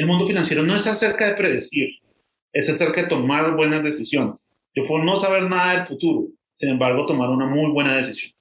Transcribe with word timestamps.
el 0.00 0.06
mundo 0.06 0.26
financiero 0.26 0.62
no 0.62 0.74
es 0.74 0.86
acerca 0.86 1.26
de 1.26 1.34
predecir, 1.34 1.90
es 2.54 2.70
acerca 2.70 3.02
de 3.02 3.08
tomar 3.08 3.54
buenas 3.54 3.84
decisiones. 3.84 4.50
Yo 4.74 4.86
puedo 4.86 5.04
no 5.04 5.14
saber 5.14 5.42
nada 5.42 5.76
del 5.76 5.86
futuro, 5.86 6.28
sin 6.54 6.70
embargo, 6.70 7.04
tomar 7.04 7.28
una 7.28 7.44
muy 7.44 7.70
buena 7.70 7.96
decisión. 7.96 8.32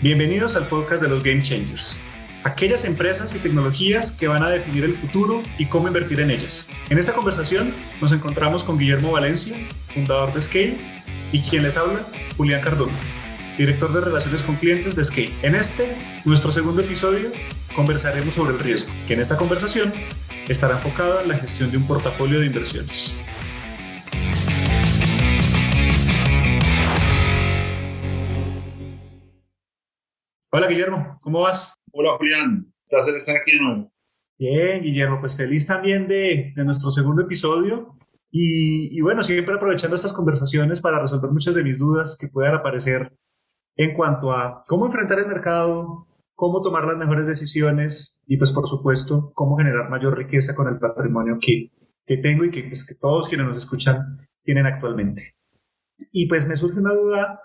Bienvenidos 0.00 0.54
al 0.54 0.68
podcast 0.68 1.02
de 1.02 1.08
los 1.08 1.24
Game 1.24 1.42
Changers, 1.42 2.00
aquellas 2.44 2.84
empresas 2.84 3.34
y 3.34 3.40
tecnologías 3.40 4.12
que 4.12 4.28
van 4.28 4.44
a 4.44 4.50
definir 4.50 4.84
el 4.84 4.94
futuro 4.94 5.42
y 5.58 5.66
cómo 5.66 5.88
invertir 5.88 6.20
en 6.20 6.30
ellas. 6.30 6.68
En 6.90 6.98
esta 6.98 7.12
conversación 7.12 7.74
nos 8.00 8.12
encontramos 8.12 8.62
con 8.62 8.78
Guillermo 8.78 9.10
Valencia, 9.10 9.56
fundador 9.88 10.32
de 10.32 10.42
Scale, 10.42 10.76
y 11.32 11.40
quien 11.40 11.64
les 11.64 11.76
habla, 11.76 12.06
Julián 12.36 12.60
Cardona, 12.60 12.92
director 13.58 13.92
de 13.92 14.00
Relaciones 14.00 14.42
con 14.42 14.56
Clientes 14.56 14.96
de 14.96 15.04
Scale. 15.04 15.32
En 15.42 15.54
este, 15.54 15.96
nuestro 16.24 16.50
segundo 16.50 16.82
episodio, 16.82 17.30
conversaremos 17.76 18.34
sobre 18.34 18.54
el 18.54 18.58
riesgo, 18.58 18.92
que 19.06 19.14
en 19.14 19.20
esta 19.20 19.36
conversación 19.36 19.92
estará 20.48 20.74
enfocada 20.74 21.22
en 21.22 21.28
la 21.28 21.36
gestión 21.36 21.70
de 21.70 21.76
un 21.76 21.86
portafolio 21.86 22.40
de 22.40 22.46
inversiones. 22.46 23.18
Hola 30.54 30.66
Guillermo, 30.66 31.18
¿cómo 31.22 31.40
vas? 31.42 31.78
Hola 31.92 32.10
Julián, 32.18 32.72
placer 32.88 33.16
estar 33.16 33.36
aquí 33.36 33.52
de 33.52 33.60
nuevo. 33.60 33.92
Bien, 34.38 34.82
Guillermo, 34.82 35.20
pues 35.20 35.36
feliz 35.36 35.66
también 35.66 36.08
de, 36.08 36.52
nuestro 36.56 36.90
segundo 36.90 37.22
episodio. 37.22 37.96
Y, 38.34 38.96
y, 38.96 39.00
bueno, 39.02 39.22
siempre 39.22 39.54
aprovechando 39.54 39.94
estas 39.94 40.12
conversaciones 40.12 40.80
para 40.80 40.98
resolver 40.98 41.30
muchas 41.30 41.54
de 41.54 41.62
mis 41.62 41.78
dudas 41.78 42.16
que 42.18 42.28
puedan 42.28 42.54
aparecer 42.54 43.12
en 43.76 43.94
cuanto 43.94 44.32
a 44.32 44.62
cómo 44.66 44.86
enfrentar 44.86 45.18
el 45.18 45.26
mercado, 45.26 46.06
cómo 46.34 46.62
tomar 46.62 46.84
las 46.84 46.96
mejores 46.96 47.26
decisiones 47.26 48.20
y 48.26 48.36
pues 48.36 48.50
por 48.52 48.66
supuesto 48.66 49.32
cómo 49.34 49.56
generar 49.56 49.88
mayor 49.90 50.16
riqueza 50.16 50.54
con 50.54 50.68
el 50.68 50.78
patrimonio 50.78 51.38
que, 51.40 51.70
que 52.04 52.16
tengo 52.18 52.44
y 52.44 52.50
que, 52.50 52.64
pues, 52.64 52.86
que 52.86 52.94
todos 52.94 53.28
quienes 53.28 53.46
nos 53.46 53.56
escuchan 53.56 54.18
tienen 54.42 54.66
actualmente. 54.66 55.22
Y 56.12 56.26
pues 56.26 56.48
me 56.48 56.56
surge 56.56 56.80
una 56.80 56.92
duda 56.92 57.40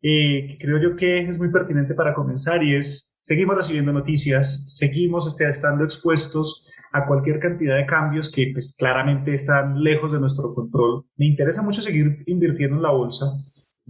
eh, 0.00 0.46
que 0.48 0.58
creo 0.58 0.80
yo 0.80 0.96
que 0.96 1.18
es 1.20 1.38
muy 1.38 1.50
pertinente 1.50 1.94
para 1.94 2.14
comenzar 2.14 2.62
y 2.62 2.74
es, 2.74 3.16
seguimos 3.20 3.56
recibiendo 3.56 3.92
noticias, 3.92 4.64
seguimos 4.68 5.26
este, 5.26 5.48
estando 5.48 5.84
expuestos 5.84 6.64
a 6.92 7.04
cualquier 7.06 7.40
cantidad 7.40 7.76
de 7.76 7.86
cambios 7.86 8.30
que 8.30 8.50
pues 8.52 8.74
claramente 8.78 9.34
están 9.34 9.82
lejos 9.82 10.12
de 10.12 10.20
nuestro 10.20 10.54
control. 10.54 11.04
Me 11.16 11.26
interesa 11.26 11.62
mucho 11.62 11.82
seguir 11.82 12.22
invirtiendo 12.26 12.76
en 12.76 12.82
la 12.82 12.92
bolsa. 12.92 13.26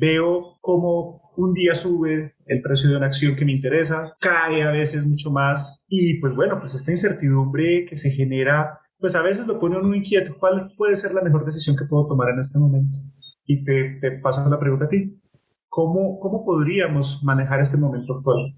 Veo 0.00 0.58
cómo 0.60 1.32
un 1.36 1.52
día 1.52 1.74
sube 1.74 2.36
el 2.46 2.62
precio 2.62 2.88
de 2.88 2.98
una 2.98 3.06
acción 3.06 3.34
que 3.34 3.44
me 3.44 3.50
interesa, 3.50 4.16
cae 4.20 4.62
a 4.62 4.70
veces 4.70 5.04
mucho 5.04 5.32
más 5.32 5.84
y 5.88 6.20
pues 6.20 6.34
bueno, 6.34 6.56
pues 6.60 6.76
esta 6.76 6.92
incertidumbre 6.92 7.84
que 7.84 7.96
se 7.96 8.12
genera, 8.12 8.78
pues 8.96 9.16
a 9.16 9.22
veces 9.22 9.48
lo 9.48 9.58
pone 9.58 9.76
uno 9.76 9.92
inquieto. 9.96 10.36
¿Cuál 10.38 10.72
puede 10.76 10.94
ser 10.94 11.14
la 11.14 11.22
mejor 11.22 11.44
decisión 11.44 11.74
que 11.74 11.84
puedo 11.84 12.06
tomar 12.06 12.28
en 12.28 12.38
este 12.38 12.60
momento? 12.60 12.96
Y 13.44 13.64
te, 13.64 13.98
te 14.00 14.12
paso 14.20 14.48
la 14.48 14.60
pregunta 14.60 14.84
a 14.84 14.88
ti. 14.88 15.20
¿Cómo, 15.68 16.20
¿Cómo 16.20 16.44
podríamos 16.44 17.24
manejar 17.24 17.60
este 17.60 17.76
momento 17.76 18.18
actual? 18.18 18.52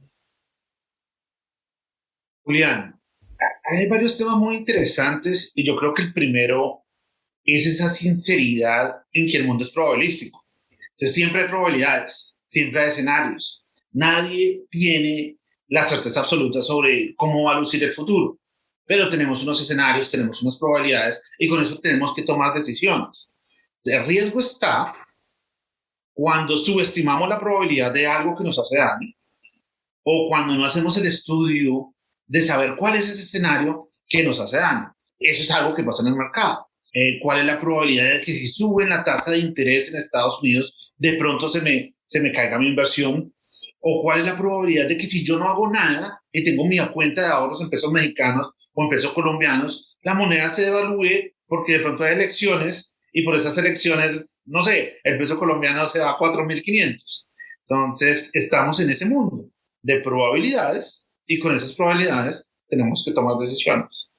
Julián, 2.42 3.00
hay 3.64 3.88
varios 3.88 4.18
temas 4.18 4.36
muy 4.36 4.56
interesantes 4.56 5.52
y 5.54 5.66
yo 5.66 5.74
creo 5.74 5.94
que 5.94 6.02
el 6.02 6.12
primero 6.12 6.84
es 7.44 7.66
esa 7.66 7.88
sinceridad 7.88 9.04
en 9.10 9.26
que 9.26 9.38
el 9.38 9.46
mundo 9.46 9.64
es 9.64 9.70
probabilístico. 9.70 10.44
Entonces 11.00 11.14
siempre 11.14 11.42
hay 11.42 11.48
probabilidades, 11.48 12.38
siempre 12.46 12.82
hay 12.82 12.88
escenarios. 12.88 13.64
Nadie 13.90 14.64
tiene 14.68 15.38
la 15.68 15.82
certeza 15.84 16.20
absoluta 16.20 16.60
sobre 16.60 17.14
cómo 17.16 17.44
va 17.44 17.52
a 17.52 17.58
lucir 17.58 17.82
el 17.82 17.94
futuro, 17.94 18.38
pero 18.84 19.08
tenemos 19.08 19.42
unos 19.42 19.62
escenarios, 19.62 20.10
tenemos 20.10 20.42
unas 20.42 20.58
probabilidades 20.58 21.22
y 21.38 21.48
con 21.48 21.62
eso 21.62 21.78
tenemos 21.78 22.12
que 22.12 22.22
tomar 22.22 22.52
decisiones. 22.52 23.34
El 23.82 24.04
riesgo 24.04 24.40
está 24.40 24.94
cuando 26.12 26.54
subestimamos 26.54 27.30
la 27.30 27.40
probabilidad 27.40 27.90
de 27.94 28.06
algo 28.06 28.36
que 28.36 28.44
nos 28.44 28.58
hace 28.58 28.76
daño 28.76 29.14
o 30.02 30.28
cuando 30.28 30.54
no 30.54 30.66
hacemos 30.66 30.98
el 30.98 31.06
estudio 31.06 31.94
de 32.26 32.42
saber 32.42 32.76
cuál 32.76 32.96
es 32.96 33.08
ese 33.08 33.22
escenario 33.22 33.90
que 34.06 34.22
nos 34.22 34.38
hace 34.38 34.58
daño. 34.58 34.94
Eso 35.18 35.44
es 35.44 35.50
algo 35.50 35.74
que 35.74 35.82
pasa 35.82 36.02
en 36.02 36.08
el 36.08 36.16
mercado. 36.16 36.66
Eh, 36.92 37.20
¿Cuál 37.22 37.40
es 37.40 37.46
la 37.46 37.58
probabilidad 37.58 38.04
de 38.04 38.20
que 38.20 38.32
si 38.32 38.48
sube 38.48 38.86
la 38.86 39.02
tasa 39.02 39.30
de 39.30 39.38
interés 39.38 39.90
en 39.90 39.98
Estados 39.98 40.38
Unidos, 40.42 40.74
de 41.00 41.14
pronto 41.14 41.48
se 41.48 41.62
me, 41.62 41.96
se 42.04 42.20
me 42.20 42.30
caiga 42.30 42.58
mi 42.58 42.68
inversión? 42.68 43.34
¿O 43.80 44.02
cuál 44.02 44.20
es 44.20 44.26
la 44.26 44.36
probabilidad 44.36 44.86
de 44.86 44.98
que 44.98 45.06
si 45.06 45.24
yo 45.24 45.38
no 45.38 45.48
hago 45.48 45.70
nada 45.70 46.22
y 46.30 46.44
tengo 46.44 46.66
mi 46.66 46.78
cuenta 46.92 47.22
de 47.22 47.28
ahorros 47.28 47.62
en 47.62 47.70
pesos 47.70 47.90
mexicanos 47.90 48.50
o 48.74 48.84
en 48.84 48.90
pesos 48.90 49.12
colombianos, 49.14 49.96
la 50.02 50.14
moneda 50.14 50.48
se 50.50 50.66
devalúe 50.66 51.32
porque 51.46 51.72
de 51.72 51.80
pronto 51.80 52.04
hay 52.04 52.12
elecciones 52.12 52.94
y 53.12 53.24
por 53.24 53.34
esas 53.34 53.56
elecciones, 53.56 54.34
no 54.44 54.62
sé, 54.62 54.98
el 55.02 55.18
peso 55.18 55.38
colombiano 55.38 55.86
se 55.86 56.00
va 56.00 56.10
a 56.10 56.18
4.500. 56.18 57.26
Entonces, 57.66 58.30
estamos 58.34 58.78
en 58.80 58.90
ese 58.90 59.06
mundo 59.06 59.48
de 59.82 60.00
probabilidades 60.00 61.06
y 61.26 61.38
con 61.38 61.54
esas 61.54 61.74
probabilidades 61.74 62.50
tenemos 62.68 63.02
que 63.04 63.12
tomar 63.12 63.38
decisiones. 63.38 64.10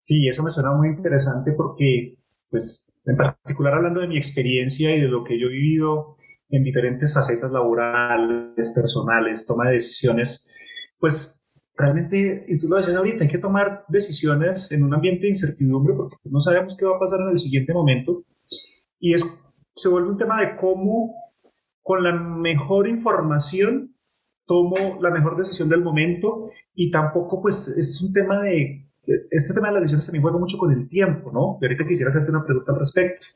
Sí, 0.00 0.28
eso 0.28 0.42
me 0.42 0.50
suena 0.50 0.72
muy 0.72 0.88
interesante 0.88 1.52
porque, 1.52 2.15
pues, 2.50 2.92
en 3.04 3.16
particular 3.16 3.74
hablando 3.74 4.00
de 4.00 4.08
mi 4.08 4.16
experiencia 4.16 4.94
y 4.94 5.00
de 5.00 5.08
lo 5.08 5.24
que 5.24 5.38
yo 5.38 5.46
he 5.46 5.52
vivido 5.52 6.16
en 6.48 6.62
diferentes 6.62 7.12
facetas 7.12 7.50
laborales, 7.50 8.72
personales, 8.74 9.46
toma 9.46 9.68
de 9.68 9.74
decisiones, 9.74 10.48
pues 10.98 11.44
realmente, 11.76 12.46
y 12.48 12.58
tú 12.58 12.68
lo 12.68 12.76
decías 12.76 12.96
ahorita, 12.96 13.24
hay 13.24 13.30
que 13.30 13.38
tomar 13.38 13.84
decisiones 13.88 14.72
en 14.72 14.84
un 14.84 14.94
ambiente 14.94 15.22
de 15.22 15.30
incertidumbre 15.30 15.94
porque 15.94 16.16
no 16.24 16.40
sabemos 16.40 16.76
qué 16.76 16.86
va 16.86 16.96
a 16.96 17.00
pasar 17.00 17.20
en 17.20 17.30
el 17.30 17.38
siguiente 17.38 17.72
momento. 17.72 18.24
Y 18.98 19.14
es, 19.14 19.24
se 19.74 19.88
vuelve 19.88 20.10
un 20.10 20.16
tema 20.16 20.40
de 20.40 20.56
cómo, 20.56 21.14
con 21.82 22.02
la 22.02 22.12
mejor 22.12 22.88
información, 22.88 23.94
tomo 24.46 24.98
la 25.00 25.10
mejor 25.10 25.36
decisión 25.36 25.68
del 25.68 25.82
momento 25.82 26.50
y 26.74 26.90
tampoco, 26.90 27.42
pues, 27.42 27.68
es 27.68 28.00
un 28.00 28.12
tema 28.12 28.42
de... 28.42 28.85
Este 29.30 29.54
tema 29.54 29.68
de 29.68 29.74
las 29.74 29.82
decisiones 29.82 30.06
también 30.06 30.22
juega 30.22 30.38
mucho 30.38 30.58
con 30.58 30.72
el 30.72 30.88
tiempo, 30.88 31.30
¿no? 31.32 31.58
Y 31.60 31.66
ahorita 31.66 31.86
quisiera 31.86 32.08
hacerte 32.08 32.30
una 32.30 32.44
pregunta 32.44 32.72
al 32.72 32.78
respecto. 32.78 33.26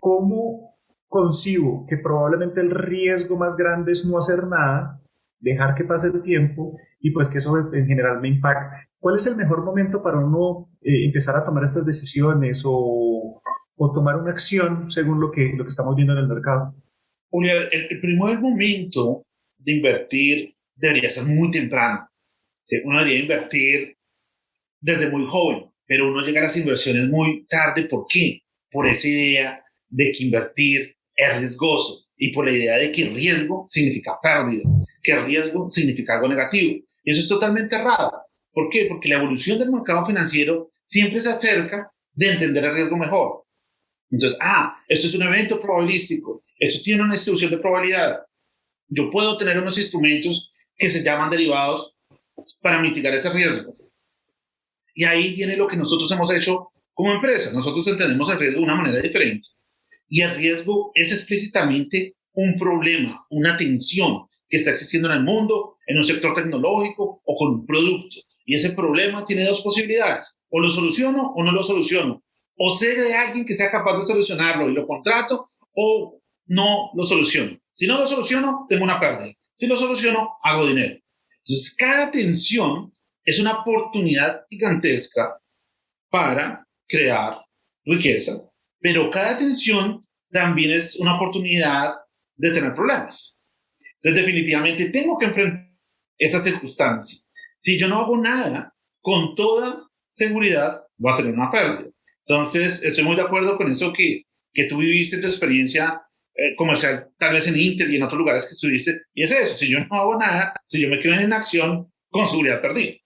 ¿Cómo 0.00 0.70
concibo 1.10 1.84
que 1.86 1.98
probablemente 1.98 2.60
el 2.60 2.70
riesgo 2.70 3.36
más 3.36 3.56
grande 3.56 3.92
es 3.92 4.06
no 4.06 4.16
hacer 4.16 4.46
nada 4.46 5.02
dejar 5.40 5.74
que 5.74 5.84
pase 5.84 6.06
el 6.06 6.22
tiempo 6.22 6.78
y 7.00 7.10
pues 7.10 7.28
que 7.28 7.38
eso 7.38 7.56
en 7.72 7.86
general 7.86 8.20
me 8.20 8.28
impacte. 8.28 8.76
¿Cuál 8.98 9.16
es 9.16 9.26
el 9.26 9.36
mejor 9.36 9.64
momento 9.64 10.02
para 10.02 10.18
uno 10.18 10.70
eh, 10.80 11.06
empezar 11.06 11.34
a 11.36 11.44
tomar 11.44 11.64
estas 11.64 11.84
decisiones 11.84 12.62
o, 12.64 13.42
o, 13.76 13.92
tomar 13.92 14.16
una 14.16 14.30
acción 14.30 14.90
según 14.90 15.20
lo 15.20 15.30
que, 15.30 15.52
lo 15.56 15.64
que 15.64 15.68
estamos 15.68 15.96
viendo 15.96 16.12
en 16.12 16.20
el 16.20 16.28
mercado? 16.28 16.74
Julia, 17.30 17.54
el, 17.72 17.86
el 17.90 18.00
primer 18.00 18.38
momento 18.38 19.24
de 19.58 19.72
invertir 19.72 20.54
debería 20.74 21.10
ser 21.10 21.26
muy 21.26 21.50
temprano. 21.50 22.06
Uno 22.84 22.98
debería 22.98 23.22
invertir 23.22 23.96
desde 24.80 25.10
muy 25.10 25.26
joven, 25.28 25.70
pero 25.86 26.08
uno 26.08 26.24
llega 26.24 26.40
a 26.40 26.44
las 26.44 26.56
inversiones 26.56 27.08
muy 27.08 27.46
tarde. 27.46 27.84
¿Por 27.84 28.06
qué? 28.08 28.42
Por 28.70 28.86
esa 28.86 29.08
idea 29.08 29.62
de 29.88 30.12
que 30.12 30.24
invertir 30.24 30.96
es 31.14 31.38
riesgoso 31.38 32.06
y 32.16 32.32
por 32.32 32.46
la 32.46 32.52
idea 32.52 32.76
de 32.76 32.92
que 32.92 33.06
riesgo 33.06 33.66
significa 33.68 34.18
pérdida 34.22 34.62
que 35.02 35.18
riesgo 35.20 35.68
significa 35.70 36.14
algo 36.14 36.28
negativo. 36.28 36.84
Y 37.04 37.10
eso 37.10 37.20
es 37.20 37.28
totalmente 37.28 37.76
errado. 37.76 38.12
¿Por 38.52 38.68
qué? 38.68 38.86
Porque 38.86 39.08
la 39.08 39.16
evolución 39.16 39.58
del 39.58 39.70
mercado 39.70 40.04
financiero 40.04 40.70
siempre 40.84 41.20
se 41.20 41.30
acerca 41.30 41.90
de 42.12 42.32
entender 42.32 42.64
el 42.64 42.74
riesgo 42.74 42.96
mejor. 42.96 43.44
Entonces, 44.10 44.38
ah, 44.42 44.76
esto 44.88 45.06
es 45.06 45.14
un 45.14 45.22
evento 45.22 45.60
probabilístico, 45.60 46.42
esto 46.58 46.82
tiene 46.82 47.02
una 47.02 47.12
distribución 47.12 47.52
de 47.52 47.58
probabilidad. 47.58 48.20
Yo 48.88 49.08
puedo 49.08 49.38
tener 49.38 49.56
unos 49.58 49.78
instrumentos 49.78 50.50
que 50.76 50.90
se 50.90 51.04
llaman 51.04 51.30
derivados 51.30 51.96
para 52.60 52.80
mitigar 52.80 53.14
ese 53.14 53.30
riesgo. 53.30 53.72
Y 55.00 55.04
ahí 55.04 55.32
viene 55.34 55.56
lo 55.56 55.66
que 55.66 55.78
nosotros 55.78 56.10
hemos 56.10 56.30
hecho 56.30 56.72
como 56.92 57.10
empresa. 57.10 57.54
Nosotros 57.54 57.86
entendemos 57.86 58.28
el 58.28 58.38
riesgo 58.38 58.58
de 58.58 58.64
una 58.64 58.74
manera 58.74 59.00
diferente. 59.00 59.48
Y 60.10 60.20
el 60.20 60.34
riesgo 60.34 60.90
es 60.94 61.10
explícitamente 61.10 62.16
un 62.34 62.58
problema, 62.58 63.24
una 63.30 63.56
tensión 63.56 64.26
que 64.46 64.58
está 64.58 64.72
existiendo 64.72 65.10
en 65.10 65.16
el 65.16 65.24
mundo, 65.24 65.78
en 65.86 65.96
un 65.96 66.04
sector 66.04 66.34
tecnológico 66.34 67.18
o 67.24 67.34
con 67.34 67.60
un 67.60 67.66
producto. 67.66 68.16
Y 68.44 68.56
ese 68.56 68.72
problema 68.72 69.24
tiene 69.24 69.46
dos 69.46 69.62
posibilidades. 69.62 70.36
O 70.50 70.60
lo 70.60 70.70
soluciono 70.70 71.32
o 71.34 71.42
no 71.42 71.52
lo 71.52 71.62
soluciono. 71.62 72.22
O 72.58 72.76
sé 72.76 72.94
de 72.94 73.14
alguien 73.14 73.46
que 73.46 73.54
sea 73.54 73.70
capaz 73.70 73.96
de 73.96 74.04
solucionarlo 74.04 74.68
y 74.68 74.74
lo 74.74 74.86
contrato 74.86 75.46
o 75.74 76.20
no 76.44 76.90
lo 76.94 77.04
soluciono. 77.04 77.58
Si 77.72 77.86
no 77.86 77.96
lo 77.96 78.06
soluciono, 78.06 78.66
tengo 78.68 78.84
una 78.84 79.00
pérdida. 79.00 79.32
Si 79.54 79.66
lo 79.66 79.78
soluciono, 79.78 80.32
hago 80.42 80.66
dinero. 80.66 81.00
Entonces, 81.38 81.74
cada 81.74 82.10
tensión 82.10 82.92
es 83.24 83.40
una 83.40 83.60
oportunidad 83.60 84.42
gigantesca 84.48 85.38
para 86.10 86.66
crear 86.88 87.38
riqueza, 87.84 88.40
pero 88.80 89.10
cada 89.10 89.36
tensión 89.36 90.06
también 90.30 90.72
es 90.72 90.98
una 91.00 91.16
oportunidad 91.16 91.94
de 92.36 92.50
tener 92.50 92.74
problemas. 92.74 93.36
Entonces, 93.96 94.24
definitivamente 94.24 94.86
tengo 94.86 95.18
que 95.18 95.26
enfrentar 95.26 95.68
esa 96.18 96.40
circunstancia. 96.40 97.20
Si 97.56 97.78
yo 97.78 97.88
no 97.88 98.00
hago 98.00 98.16
nada, 98.16 98.74
con 99.00 99.34
toda 99.34 99.88
seguridad 100.08 100.82
voy 100.96 101.12
a 101.12 101.16
tener 101.16 101.34
una 101.34 101.50
pérdida. 101.50 101.90
Entonces, 102.26 102.82
estoy 102.82 103.04
muy 103.04 103.16
de 103.16 103.22
acuerdo 103.22 103.56
con 103.56 103.70
eso 103.70 103.92
que, 103.92 104.22
que 104.52 104.64
tú 104.64 104.78
viviste 104.78 105.18
tu 105.18 105.26
experiencia 105.26 106.02
eh, 106.34 106.54
comercial, 106.56 107.08
tal 107.18 107.34
vez 107.34 107.48
en 107.48 107.58
Inter 107.58 107.90
y 107.90 107.96
en 107.96 108.02
otros 108.02 108.18
lugares 108.18 108.44
que 108.44 108.52
estuviste. 108.52 109.02
Y 109.12 109.24
es 109.24 109.32
eso, 109.32 109.56
si 109.56 109.68
yo 109.68 109.80
no 109.80 110.00
hago 110.00 110.16
nada, 110.18 110.54
si 110.64 110.80
yo 110.80 110.88
me 110.88 110.98
quedo 110.98 111.14
en 111.14 111.22
inacción, 111.22 111.92
con 112.08 112.26
seguridad 112.26 112.60
perdí. 112.60 112.99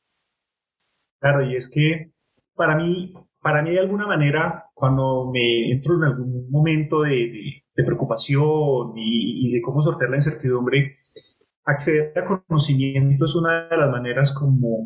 Claro, 1.25 1.43
y 1.43 1.57
es 1.57 1.71
que 1.71 2.13
para 2.55 2.77
mí, 2.77 3.15
para 3.41 3.63
mí 3.63 3.71
de 3.71 3.81
alguna 3.81 4.07
manera, 4.07 4.67
cuando 4.75 5.31
me 5.33 5.71
entro 5.73 5.95
en 5.97 6.05
algún 6.05 6.51
momento 6.51 7.01
de, 7.01 7.63
preocupación 7.75 8.93
y, 8.95 9.51
de 9.51 9.63
cómo 9.63 9.81
sortear 9.81 10.11
la 10.11 10.19
incertidumbre, 10.19 10.97
acceder 11.65 12.13
a 12.19 12.27
conocimiento 12.27 13.25
es 13.25 13.35
una 13.37 13.69
de 13.69 13.77
las 13.79 13.91
maneras 13.91 14.35
como 14.39 14.85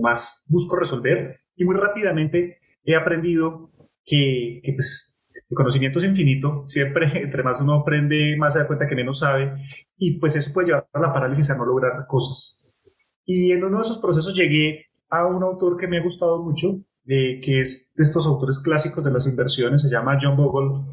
más 0.00 0.46
busco 0.48 0.76
resolver. 0.76 1.40
Y 1.54 1.66
muy 1.66 1.76
rápidamente 1.76 2.60
he 2.82 2.96
aprendido 2.96 3.70
que, 4.06 4.62
que 4.64 4.72
pues, 4.72 5.20
el 5.34 5.54
conocimiento 5.54 5.98
es 5.98 6.06
infinito, 6.06 6.64
siempre 6.66 7.10
entre 7.22 7.42
más 7.42 7.60
uno 7.60 7.74
aprende, 7.74 8.38
más 8.38 8.54
se 8.54 8.60
da 8.60 8.66
cuenta 8.66 8.86
que 8.86 8.96
menos 8.96 9.18
sabe. 9.18 9.52
Y 9.98 10.18
pues 10.18 10.34
eso 10.34 10.50
puede 10.54 10.68
llevar 10.68 10.88
a 10.94 10.98
la 10.98 11.12
parálisis 11.12 11.50
a 11.50 11.58
no 11.58 11.66
lograr 11.66 12.06
cosas. 12.08 12.62
Y 13.26 13.52
en 13.52 13.64
uno 13.64 13.76
de 13.76 13.82
esos 13.82 13.98
procesos 13.98 14.34
llegué 14.34 14.86
a 15.18 15.26
un 15.26 15.42
autor 15.42 15.76
que 15.76 15.88
me 15.88 15.98
ha 15.98 16.02
gustado 16.02 16.42
mucho, 16.42 16.68
eh, 17.06 17.40
que 17.42 17.60
es 17.60 17.92
de 17.94 18.02
estos 18.02 18.26
autores 18.26 18.60
clásicos 18.60 19.04
de 19.04 19.10
las 19.10 19.26
inversiones, 19.26 19.82
se 19.82 19.90
llama 19.90 20.18
John 20.20 20.36
Bogle, 20.36 20.84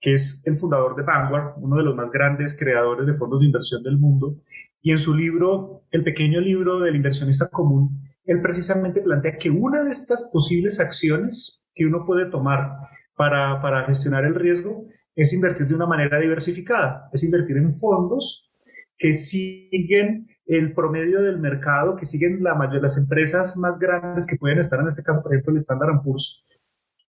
que 0.00 0.14
es 0.14 0.42
el 0.46 0.56
fundador 0.56 0.96
de 0.96 1.02
Vanguard, 1.02 1.54
uno 1.58 1.76
de 1.76 1.84
los 1.84 1.94
más 1.94 2.10
grandes 2.10 2.58
creadores 2.58 3.06
de 3.06 3.14
fondos 3.14 3.40
de 3.40 3.46
inversión 3.46 3.82
del 3.82 3.98
mundo. 3.98 4.38
Y 4.80 4.92
en 4.92 4.98
su 4.98 5.14
libro, 5.14 5.84
el 5.90 6.02
pequeño 6.02 6.40
libro 6.40 6.80
del 6.80 6.96
inversionista 6.96 7.48
común, 7.48 8.02
él 8.24 8.40
precisamente 8.40 9.02
plantea 9.02 9.38
que 9.38 9.50
una 9.50 9.84
de 9.84 9.90
estas 9.90 10.30
posibles 10.32 10.80
acciones 10.80 11.66
que 11.74 11.84
uno 11.84 12.04
puede 12.06 12.30
tomar 12.30 12.70
para, 13.14 13.60
para 13.60 13.84
gestionar 13.84 14.24
el 14.24 14.34
riesgo 14.34 14.86
es 15.14 15.32
invertir 15.32 15.66
de 15.66 15.74
una 15.74 15.86
manera 15.86 16.18
diversificada, 16.18 17.08
es 17.12 17.22
invertir 17.22 17.56
en 17.58 17.72
fondos 17.72 18.50
que 18.96 19.12
siguen 19.12 20.28
el 20.50 20.74
promedio 20.74 21.22
del 21.22 21.38
mercado, 21.38 21.94
que 21.94 22.04
siguen 22.04 22.42
las 22.42 22.98
empresas 22.98 23.56
más 23.56 23.78
grandes 23.78 24.26
que 24.26 24.34
pueden 24.36 24.58
estar, 24.58 24.80
en 24.80 24.88
este 24.88 25.04
caso, 25.04 25.22
por 25.22 25.32
ejemplo, 25.32 25.52
el 25.52 25.58
Standard 25.58 26.02
Poor's 26.02 26.44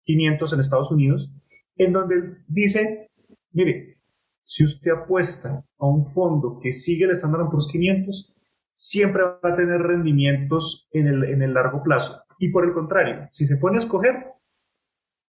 500 0.01 0.51
en 0.51 0.59
Estados 0.59 0.91
Unidos, 0.91 1.33
en 1.77 1.94
donde 1.94 2.44
dice, 2.50 3.09
mire, 3.53 4.01
si 4.44 4.65
usted 4.65 4.91
apuesta 4.91 5.63
a 5.77 5.88
un 5.88 6.03
fondo 6.03 6.59
que 6.62 6.74
sigue 6.74 7.06
el 7.06 7.12
Standard 7.12 7.47
Poor's 7.50 7.69
500, 7.71 8.36
siempre 8.74 9.24
va 9.24 9.39
a 9.41 9.56
tener 9.56 9.80
rendimientos 9.83 10.89
en 10.91 11.07
el, 11.07 11.24
en 11.24 11.41
el 11.41 11.53
largo 11.53 11.81
plazo. 11.81 12.21
Y 12.39 12.50
por 12.50 12.65
el 12.65 12.74
contrario, 12.74 13.30
si 13.31 13.45
se 13.45 13.56
pone 13.56 13.77
a 13.77 13.80
escoger, 13.80 14.33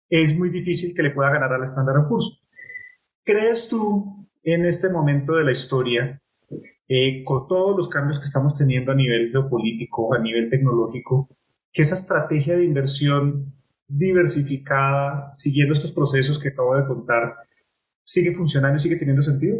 es 0.09 0.35
muy 0.35 0.49
difícil 0.49 0.95
que 0.95 1.03
le 1.03 1.11
pueda 1.11 1.31
ganar 1.31 1.53
al 1.53 1.63
Standard 1.65 2.09
Poor's. 2.09 2.43
¿Crees 3.23 3.69
tú 3.69 4.27
en 4.43 4.65
este 4.65 4.89
momento 4.89 5.35
de 5.35 5.45
la 5.45 5.53
historia 5.53 6.23
eh, 6.89 7.23
con 7.25 7.47
todos 7.47 7.77
los 7.77 7.89
cambios 7.89 8.19
que 8.19 8.27
estamos 8.27 8.57
teniendo 8.57 8.93
a 8.93 8.95
nivel 8.95 9.31
geopolítico, 9.31 10.15
a 10.15 10.19
nivel 10.19 10.51
tecnológico, 10.51 11.29
que 11.73 11.83
esa 11.83 11.95
estrategia 11.95 12.57
de 12.57 12.65
inversión 12.65 13.55
diversificada, 13.87 15.31
siguiendo 15.33 15.75
estos 15.75 15.93
procesos 15.93 16.39
que 16.39 16.49
acabo 16.49 16.77
de 16.77 16.87
contar, 16.87 17.35
sigue 18.05 18.33
funcionando 18.33 18.79
sigue 18.79 18.97
teniendo 18.97 19.23
sentido? 19.23 19.59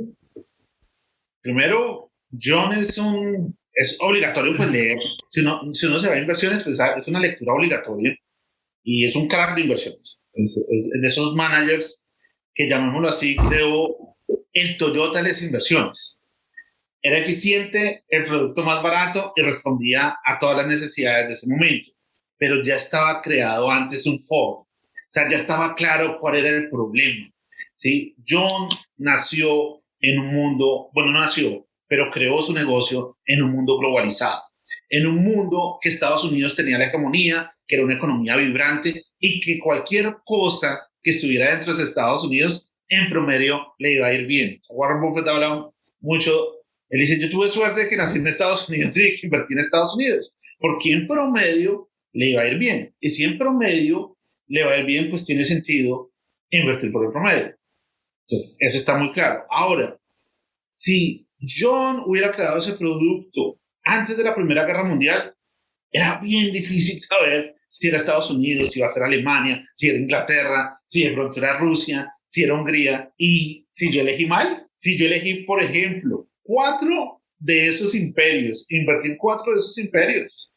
Primero, 1.43 2.11
John 2.31 2.73
es 2.73 2.97
un 2.99 3.57
es 3.79 3.97
obligatorio 4.01 4.57
pues 4.57 4.71
leer. 4.71 4.99
Si 5.29 5.41
uno, 5.41 5.73
si 5.73 5.87
uno 5.87 6.01
se 6.01 6.09
va 6.09 6.15
a 6.15 6.19
inversiones, 6.19 6.65
pues 6.65 6.79
es 6.97 7.09
una 7.09 7.21
lectura 7.21 7.53
obligatoria 7.53 8.15
y 8.83 9.07
es 9.07 9.15
un 9.15 9.29
crack 9.29 9.55
de 9.55 9.63
inversiones. 9.63 10.19
Es, 10.33 10.57
es 10.67 11.01
de 11.01 11.07
esos 11.07 11.35
managers 11.35 12.07
que 12.55 12.69
llamémoslo 12.69 13.09
así, 13.09 13.37
creo, 13.37 14.17
el 14.53 14.77
Toyota 14.79 15.23
de 15.23 15.29
las 15.29 15.43
inversiones. 15.43 16.18
Era 17.09 17.21
eficiente, 17.21 18.05
el 18.11 18.25
producto 18.27 18.63
más 18.63 18.83
barato 18.83 19.33
y 19.35 19.41
respondía 19.41 20.19
a 20.23 20.39
todas 20.39 20.59
las 20.59 20.67
necesidades 20.67 21.27
de 21.27 21.33
ese 21.33 21.49
momento. 21.49 21.89
Pero 22.37 22.63
ya 22.63 22.77
estaba 22.77 23.23
creado 23.23 23.71
antes 23.71 24.07
un 24.07 24.21
Ford. 24.21 24.59
O 24.59 24.67
sea, 25.11 25.27
ya 25.27 25.39
estaba 25.39 25.75
claro 25.75 26.19
cuál 26.21 26.37
era 26.37 26.51
el 26.51 26.69
problema. 26.69 27.27
¿sí? 27.73 28.15
John 28.29 28.69
nació 28.99 29.83
en 30.01 30.21
un 30.21 30.35
mundo, 30.35 30.91
bueno, 30.93 31.11
no 31.13 31.21
nació, 31.21 31.67
pero 31.87 32.11
creó 32.11 32.43
su 32.43 32.53
negocio 32.53 33.17
en 33.25 33.43
un 33.43 33.53
mundo 33.53 33.79
globalizado. 33.79 34.43
En 34.91 35.07
un 35.07 35.17
mundo 35.25 35.79
que 35.81 35.89
Estados 35.89 36.25
Unidos 36.25 36.57
tenía 36.57 36.77
la 36.77 36.89
hegemonía, 36.89 37.49
que 37.67 37.77
era 37.77 37.87
una 37.87 37.95
economía 37.95 38.37
vibrante 38.37 39.03
y 39.19 39.41
que 39.41 39.59
cualquier 39.61 40.15
cosa 40.27 40.79
que 41.03 41.13
estuviera 41.13 41.53
dentro 41.53 41.75
de 41.75 41.85
Estados 41.85 42.23
Unidos, 42.23 42.77
en 42.87 43.09
promedio, 43.09 43.73
le 43.79 43.95
iba 43.95 44.09
a 44.09 44.13
ir 44.13 44.27
bien. 44.27 44.61
Warren 44.69 45.01
Buffett 45.01 45.27
habla 45.27 45.71
mucho 46.01 46.58
él 46.89 47.01
dice, 47.01 47.21
yo 47.21 47.29
tuve 47.29 47.51
suerte 47.51 47.83
de 47.83 47.89
que 47.89 47.97
nací 47.97 48.19
en 48.19 48.27
Estados 48.27 48.69
Unidos 48.69 48.97
y 48.97 49.21
que 49.21 49.27
invertí 49.27 49.53
en 49.53 49.61
Estados 49.61 49.95
Unidos, 49.95 50.35
porque 50.59 50.93
en 50.93 51.07
promedio 51.07 51.91
le 52.13 52.31
iba 52.31 52.43
a 52.43 52.47
ir 52.47 52.59
bien. 52.59 52.95
Y 53.01 53.11
si 53.11 53.25
en 53.25 53.39
promedio 53.39 54.17
le 54.47 54.65
va 54.65 54.73
a 54.73 54.79
ir 54.79 54.87
bien, 54.87 55.11
pues 55.11 55.25
tiene 55.25 55.45
sentido 55.45 56.13
invertir 56.51 56.91
por 56.91 57.05
el 57.05 57.13
promedio. 57.13 57.55
Entonces, 58.27 58.57
eso 58.61 58.79
está 58.79 58.97
muy 58.97 59.13
claro. 59.13 59.45
Ahora, 59.51 59.99
si 60.71 61.29
John 61.41 62.03
hubiera 62.07 62.33
creado 62.33 62.59
ese 62.59 62.75
producto 62.75 63.61
antes 63.85 64.17
de 64.17 64.25
la 64.25 64.35
Primera 64.35 64.65
Guerra 64.65 64.85
Mundial, 64.85 65.35
era 65.91 66.21
bien 66.21 66.53
difícil 66.53 67.01
saber 67.01 67.55
si 67.71 67.89
era 67.89 67.97
Estados 67.97 68.31
Unidos, 68.31 68.71
si 68.71 68.81
iba 68.81 68.89
a 68.89 68.93
ser 68.93 69.03
Alemania, 69.03 69.63
si 69.75 69.89
era 69.89 69.99
Inglaterra, 69.99 70.75
si 70.85 71.05
de 71.05 71.13
pronto 71.13 71.39
era 71.39 71.59
Rusia, 71.59 72.13
si 72.27 72.45
era 72.45 72.55
Hungría. 72.55 73.13
Y 73.17 73.67
si 73.71 73.93
yo 73.93 74.03
elegí 74.03 74.27
mal, 74.27 74.67
si 74.75 74.99
yo 74.99 75.07
elegí, 75.07 75.45
por 75.45 75.63
ejemplo, 75.63 76.28
cuatro 76.49 77.21
de 77.39 77.69
esos 77.69 77.95
imperios, 77.95 78.65
invertir 78.71 79.19
cuatro 79.19 79.53
de 79.53 79.59
esos 79.59 79.77
imperios. 79.77 80.51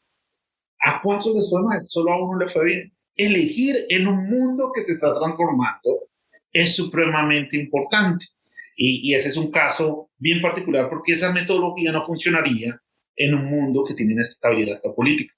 A 0.80 1.02
cuatro 1.02 1.34
les 1.34 1.48
fue 1.50 1.62
mal, 1.62 1.82
solo 1.84 2.12
a 2.12 2.24
uno 2.24 2.38
le 2.38 2.48
fue 2.48 2.64
bien. 2.64 2.92
Elegir 3.14 3.76
en 3.90 4.08
un 4.08 4.28
mundo 4.28 4.72
que 4.74 4.80
se 4.80 4.92
está 4.92 5.12
transformando 5.12 6.08
es 6.50 6.74
supremamente 6.74 7.58
importante. 7.58 8.24
Y, 8.74 9.10
y 9.10 9.14
ese 9.14 9.28
es 9.28 9.36
un 9.36 9.50
caso 9.50 10.10
bien 10.16 10.40
particular 10.40 10.88
porque 10.88 11.12
esa 11.12 11.30
metodología 11.30 11.92
no 11.92 12.02
funcionaría 12.04 12.80
en 13.14 13.34
un 13.34 13.44
mundo 13.44 13.84
que 13.84 13.94
tiene 13.94 14.18
estabilidad 14.18 14.80
política. 14.96 15.34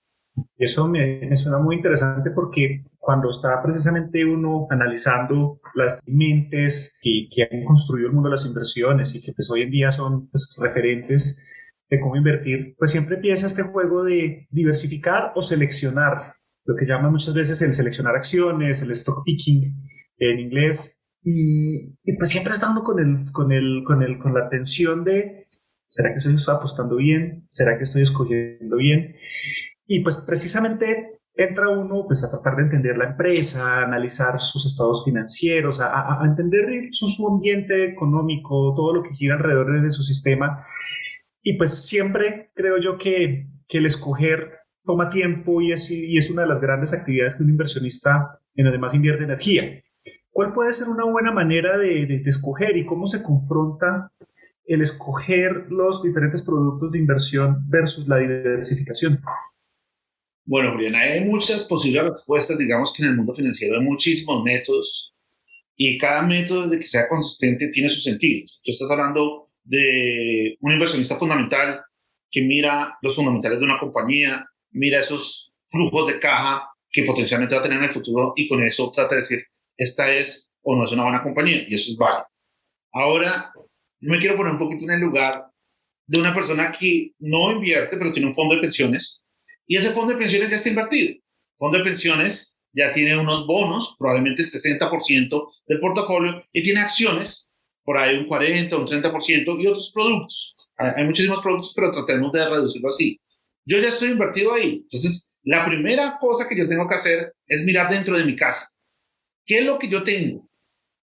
Eso 0.56 0.88
me, 0.88 1.34
suena 1.36 1.58
muy 1.58 1.76
interesante 1.76 2.30
porque 2.32 2.84
cuando 2.98 3.30
está 3.30 3.62
precisamente 3.62 4.24
uno 4.24 4.66
analizando 4.70 5.60
las 5.74 6.02
mentes 6.06 6.98
que, 7.00 7.28
que, 7.30 7.42
han 7.42 7.64
construido 7.64 8.08
el 8.08 8.14
mundo 8.14 8.28
de 8.28 8.36
las 8.36 8.46
inversiones 8.46 9.14
y 9.14 9.22
que 9.22 9.32
pues 9.32 9.50
hoy 9.50 9.62
en 9.62 9.70
día 9.70 9.92
son 9.92 10.28
pues, 10.28 10.56
referentes 10.60 11.40
de 11.88 12.00
cómo 12.00 12.16
invertir, 12.16 12.74
pues 12.78 12.90
siempre 12.90 13.16
empieza 13.16 13.46
este 13.46 13.62
juego 13.62 14.04
de 14.04 14.48
diversificar 14.50 15.32
o 15.36 15.42
seleccionar, 15.42 16.34
lo 16.64 16.74
que 16.76 16.86
llaman 16.86 17.12
muchas 17.12 17.34
veces 17.34 17.60
el 17.62 17.74
seleccionar 17.74 18.16
acciones, 18.16 18.82
el 18.82 18.90
stock 18.92 19.22
picking 19.24 19.76
en 20.18 20.40
inglés, 20.40 21.04
y, 21.22 21.96
y 22.04 22.16
pues 22.18 22.30
siempre 22.30 22.52
está 22.52 22.70
uno 22.70 22.82
con, 22.82 22.98
el, 22.98 23.30
con, 23.32 23.52
el, 23.52 23.82
con, 23.84 24.02
el, 24.02 24.18
con 24.18 24.34
la 24.34 24.48
tensión 24.48 25.04
de, 25.04 25.46
¿será 25.86 26.10
que 26.10 26.16
estoy 26.16 26.36
apostando 26.54 26.96
bien? 26.96 27.44
¿Será 27.46 27.78
que 27.78 27.84
estoy 27.84 28.02
escogiendo 28.02 28.76
bien? 28.76 29.16
Y 29.86 30.00
pues 30.00 30.18
precisamente 30.18 31.20
entra 31.36 31.68
uno 31.68 32.04
pues 32.06 32.22
a 32.24 32.30
tratar 32.30 32.56
de 32.56 32.62
entender 32.62 32.96
la 32.96 33.06
empresa, 33.06 33.66
a 33.66 33.84
analizar 33.84 34.40
sus 34.40 34.66
estados 34.66 35.04
financieros, 35.04 35.80
a, 35.80 36.20
entender 36.24 36.88
su, 36.92 37.28
ambiente 37.28 37.84
económico, 37.84 38.74
todo 38.74 38.94
lo 38.94 39.02
que 39.02 39.14
gira 39.14 39.34
alrededor 39.34 39.82
de 39.82 39.90
su 39.90 40.02
sistema. 40.02 40.64
Y 41.42 41.54
pues 41.54 41.86
siempre 41.86 42.52
creo 42.54 42.78
yo 42.78 42.96
que, 42.96 43.48
que 43.66 43.78
el 43.78 43.86
escoger 43.86 44.52
toma 44.84 45.10
tiempo 45.10 45.60
y 45.60 45.72
es, 45.72 45.90
y 45.90 46.16
es 46.16 46.30
una 46.30 46.42
de 46.42 46.48
las 46.48 46.60
grandes 46.60 46.92
actividades 46.94 47.34
que 47.34 47.42
un 47.42 47.50
inversionista 47.50 48.40
en 48.54 48.66
además 48.66 48.94
invierte 48.94 49.24
energía. 49.24 49.82
¿Cuál 50.30 50.52
puede 50.52 50.72
ser 50.72 50.88
una 50.88 51.04
buena 51.04 51.32
manera 51.32 51.78
de, 51.78 52.06
de 52.06 52.22
escoger 52.24 52.76
y 52.76 52.86
cómo 52.86 53.06
se 53.06 53.22
confronta 53.22 54.10
el 54.66 54.80
escoger 54.80 55.66
los 55.68 56.02
diferentes 56.02 56.42
productos 56.42 56.90
de 56.92 56.98
inversión 56.98 57.64
versus 57.68 58.08
la 58.08 58.18
diversificación? 58.18 59.20
Bueno, 60.46 60.72
Julián, 60.72 60.94
hay 60.94 61.24
muchas 61.24 61.64
posibles 61.64 62.04
respuestas, 62.04 62.58
digamos 62.58 62.92
que 62.92 63.02
en 63.02 63.10
el 63.10 63.16
mundo 63.16 63.34
financiero 63.34 63.78
hay 63.78 63.84
muchísimos 63.84 64.42
métodos 64.42 65.14
y 65.74 65.96
cada 65.96 66.22
método 66.22 66.68
de 66.68 66.78
que 66.78 66.86
sea 66.86 67.08
consistente 67.08 67.68
tiene 67.68 67.88
sus 67.88 68.04
sentidos. 68.04 68.60
Tú 68.62 68.70
estás 68.70 68.90
hablando 68.90 69.44
de 69.62 70.56
un 70.60 70.72
inversionista 70.72 71.16
fundamental 71.16 71.80
que 72.30 72.42
mira 72.42 72.98
los 73.00 73.16
fundamentales 73.16 73.58
de 73.58 73.64
una 73.64 73.78
compañía, 73.78 74.44
mira 74.72 75.00
esos 75.00 75.52
flujos 75.68 76.08
de 76.08 76.18
caja 76.18 76.68
que 76.90 77.04
potencialmente 77.04 77.54
va 77.54 77.60
a 77.60 77.64
tener 77.64 77.78
en 77.78 77.84
el 77.84 77.92
futuro 77.92 78.34
y 78.36 78.46
con 78.46 78.62
eso 78.62 78.90
trata 78.90 79.14
de 79.14 79.22
decir, 79.22 79.44
esta 79.76 80.14
es 80.14 80.50
o 80.62 80.76
no 80.76 80.84
es 80.84 80.92
una 80.92 81.04
buena 81.04 81.22
compañía 81.22 81.64
y 81.66 81.74
eso 81.74 81.90
es 81.90 81.96
válido. 81.96 82.26
Ahora, 82.92 83.50
me 84.00 84.18
quiero 84.18 84.36
poner 84.36 84.52
un 84.52 84.58
poquito 84.58 84.84
en 84.84 84.92
el 84.92 85.00
lugar 85.00 85.46
de 86.06 86.20
una 86.20 86.34
persona 86.34 86.70
que 86.70 87.12
no 87.18 87.50
invierte, 87.50 87.96
pero 87.96 88.12
tiene 88.12 88.28
un 88.28 88.34
fondo 88.34 88.54
de 88.54 88.60
pensiones, 88.60 89.23
y 89.66 89.76
ese 89.76 89.90
fondo 89.90 90.12
de 90.12 90.18
pensiones 90.18 90.50
ya 90.50 90.56
está 90.56 90.68
invertido. 90.68 91.12
El 91.12 91.22
fondo 91.58 91.78
de 91.78 91.84
pensiones 91.84 92.54
ya 92.72 92.90
tiene 92.90 93.16
unos 93.16 93.46
bonos, 93.46 93.94
probablemente 93.98 94.42
el 94.42 94.48
60% 94.48 95.48
del 95.66 95.80
portafolio, 95.80 96.42
y 96.52 96.62
tiene 96.62 96.80
acciones, 96.80 97.50
por 97.84 97.96
ahí 97.96 98.16
un 98.16 98.26
40, 98.26 98.76
un 98.76 98.86
30%, 98.86 99.62
y 99.62 99.66
otros 99.66 99.92
productos. 99.92 100.56
Hay 100.76 101.04
muchísimos 101.04 101.40
productos, 101.40 101.72
pero 101.74 101.90
tratemos 101.90 102.32
de 102.32 102.48
reducirlo 102.48 102.88
así. 102.88 103.20
Yo 103.64 103.78
ya 103.78 103.88
estoy 103.88 104.10
invertido 104.10 104.52
ahí. 104.52 104.80
Entonces, 104.82 105.36
la 105.44 105.64
primera 105.64 106.18
cosa 106.18 106.48
que 106.48 106.56
yo 106.56 106.68
tengo 106.68 106.88
que 106.88 106.94
hacer 106.96 107.34
es 107.46 107.62
mirar 107.64 107.90
dentro 107.90 108.16
de 108.16 108.24
mi 108.24 108.34
casa. 108.34 108.68
¿Qué 109.46 109.58
es 109.58 109.66
lo 109.66 109.78
que 109.78 109.88
yo 109.88 110.02
tengo? 110.02 110.48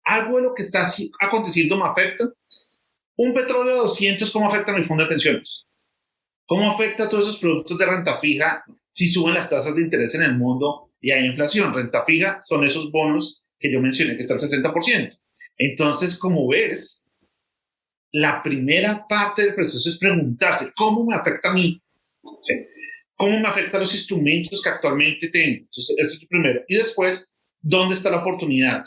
¿Algo 0.03 0.37
de 0.37 0.43
lo 0.43 0.53
que 0.53 0.61
está 0.61 0.85
aconteciendo 1.19 1.77
me 1.77 1.89
afecta? 1.89 2.25
Un 3.15 3.33
petróleo 3.33 3.73
de 3.73 3.79
200, 3.79 4.29
¿cómo 4.31 4.47
afecta 4.47 4.71
a 4.71 4.77
mi 4.77 4.83
fondo 4.83 5.03
de 5.03 5.09
pensiones? 5.09 5.65
¿Cómo 6.47 6.69
afecta 6.69 7.05
a 7.05 7.09
todos 7.09 7.27
esos 7.27 7.39
productos 7.39 7.77
de 7.77 7.85
renta 7.85 8.19
fija 8.19 8.63
si 8.87 9.07
suben 9.07 9.33
las 9.33 9.49
tasas 9.49 9.73
de 9.75 9.81
interés 9.81 10.13
en 10.15 10.21
el 10.21 10.37
mundo 10.37 10.87
y 11.01 11.11
hay 11.11 11.25
inflación? 11.25 11.73
Renta 11.73 12.05
fija 12.05 12.39
son 12.41 12.63
esos 12.63 12.91
bonos 12.91 13.51
que 13.57 13.71
yo 13.71 13.81
mencioné 13.81 14.15
que 14.15 14.23
está 14.23 14.35
al 14.35 14.39
60%. 14.39 15.09
Entonces, 15.57 16.17
como 16.17 16.47
ves, 16.47 17.07
la 18.11 18.43
primera 18.43 19.05
parte 19.07 19.43
del 19.43 19.55
proceso 19.55 19.89
es 19.89 19.97
preguntarse, 19.97 20.71
¿cómo 20.75 21.05
me 21.05 21.15
afecta 21.15 21.49
a 21.49 21.53
mí? 21.53 21.81
¿Cómo 23.15 23.39
me 23.39 23.47
afectan 23.47 23.79
los 23.79 23.95
instrumentos 23.95 24.61
que 24.61 24.69
actualmente 24.69 25.29
tengo? 25.29 25.57
Entonces, 25.57 25.95
ese 25.97 26.15
es 26.15 26.21
el 26.21 26.27
primero. 26.27 26.61
Y 26.67 26.75
después, 26.75 27.33
¿dónde 27.61 27.95
está 27.95 28.11
la 28.11 28.19
oportunidad? 28.19 28.83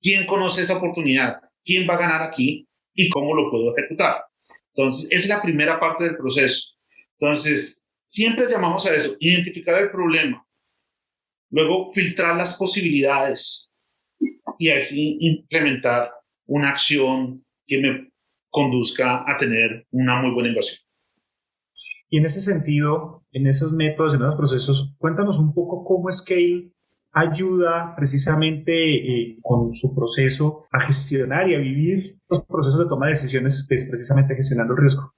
¿Quién 0.00 0.26
conoce 0.26 0.62
esa 0.62 0.76
oportunidad? 0.76 1.36
¿Quién 1.64 1.88
va 1.88 1.94
a 1.94 1.98
ganar 1.98 2.22
aquí? 2.22 2.68
¿Y 2.94 3.08
cómo 3.08 3.34
lo 3.34 3.50
puedo 3.50 3.76
ejecutar? 3.76 4.22
Entonces, 4.74 5.08
es 5.10 5.26
la 5.28 5.42
primera 5.42 5.80
parte 5.80 6.04
del 6.04 6.16
proceso. 6.16 6.79
Entonces, 7.20 7.84
siempre 8.06 8.48
llamamos 8.48 8.86
a 8.86 8.94
eso, 8.94 9.14
identificar 9.20 9.80
el 9.82 9.90
problema, 9.90 10.46
luego 11.50 11.92
filtrar 11.92 12.36
las 12.36 12.56
posibilidades 12.56 13.70
y 14.58 14.70
así 14.70 15.18
implementar 15.20 16.10
una 16.46 16.70
acción 16.70 17.42
que 17.66 17.78
me 17.78 18.12
conduzca 18.48 19.22
a 19.30 19.36
tener 19.36 19.86
una 19.90 20.20
muy 20.20 20.32
buena 20.32 20.48
inversión. 20.48 20.80
Y 22.08 22.18
en 22.18 22.26
ese 22.26 22.40
sentido, 22.40 23.24
en 23.32 23.46
esos 23.46 23.72
métodos, 23.72 24.14
en 24.14 24.22
esos 24.22 24.36
procesos, 24.36 24.94
cuéntanos 24.98 25.38
un 25.38 25.54
poco 25.54 25.84
cómo 25.84 26.10
Scale 26.10 26.72
ayuda 27.12 27.94
precisamente 27.96 28.94
eh, 28.94 29.38
con 29.42 29.70
su 29.70 29.94
proceso 29.94 30.64
a 30.72 30.80
gestionar 30.80 31.48
y 31.48 31.54
a 31.54 31.58
vivir 31.58 32.18
los 32.28 32.44
procesos 32.46 32.78
de 32.78 32.86
toma 32.86 33.06
de 33.06 33.12
decisiones, 33.12 33.66
pues, 33.68 33.88
precisamente 33.88 34.34
gestionando 34.34 34.74
el 34.74 34.80
riesgo. 34.80 35.14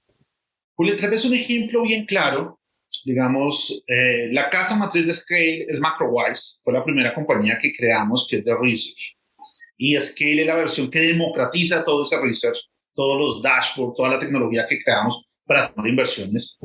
Julio, 0.75 0.95
tal 0.97 1.11
vez 1.11 1.25
un 1.25 1.33
ejemplo 1.33 1.83
bien 1.83 2.05
claro. 2.05 2.59
Digamos, 3.05 3.83
eh, 3.87 4.29
la 4.31 4.49
casa 4.49 4.77
matriz 4.77 5.05
de 5.05 5.13
Scale 5.13 5.65
es 5.67 5.79
MacroWise, 5.79 6.59
fue 6.63 6.73
la 6.73 6.83
primera 6.83 7.13
compañía 7.13 7.57
que 7.59 7.71
creamos, 7.73 8.27
que 8.29 8.37
es 8.37 8.45
de 8.45 8.55
Research. 8.55 9.17
Y 9.77 9.95
Scale 9.97 10.41
es 10.41 10.47
la 10.47 10.55
versión 10.55 10.89
que 10.89 11.01
democratiza 11.01 11.83
todo 11.83 12.03
ese 12.03 12.19
research, 12.21 12.57
todos 12.93 13.17
los 13.19 13.41
dashboards, 13.41 13.97
toda 13.97 14.09
la 14.09 14.19
tecnología 14.19 14.67
que 14.67 14.81
creamos 14.81 15.41
para 15.45 15.73
tomar 15.73 15.89
inversiones. 15.89 16.57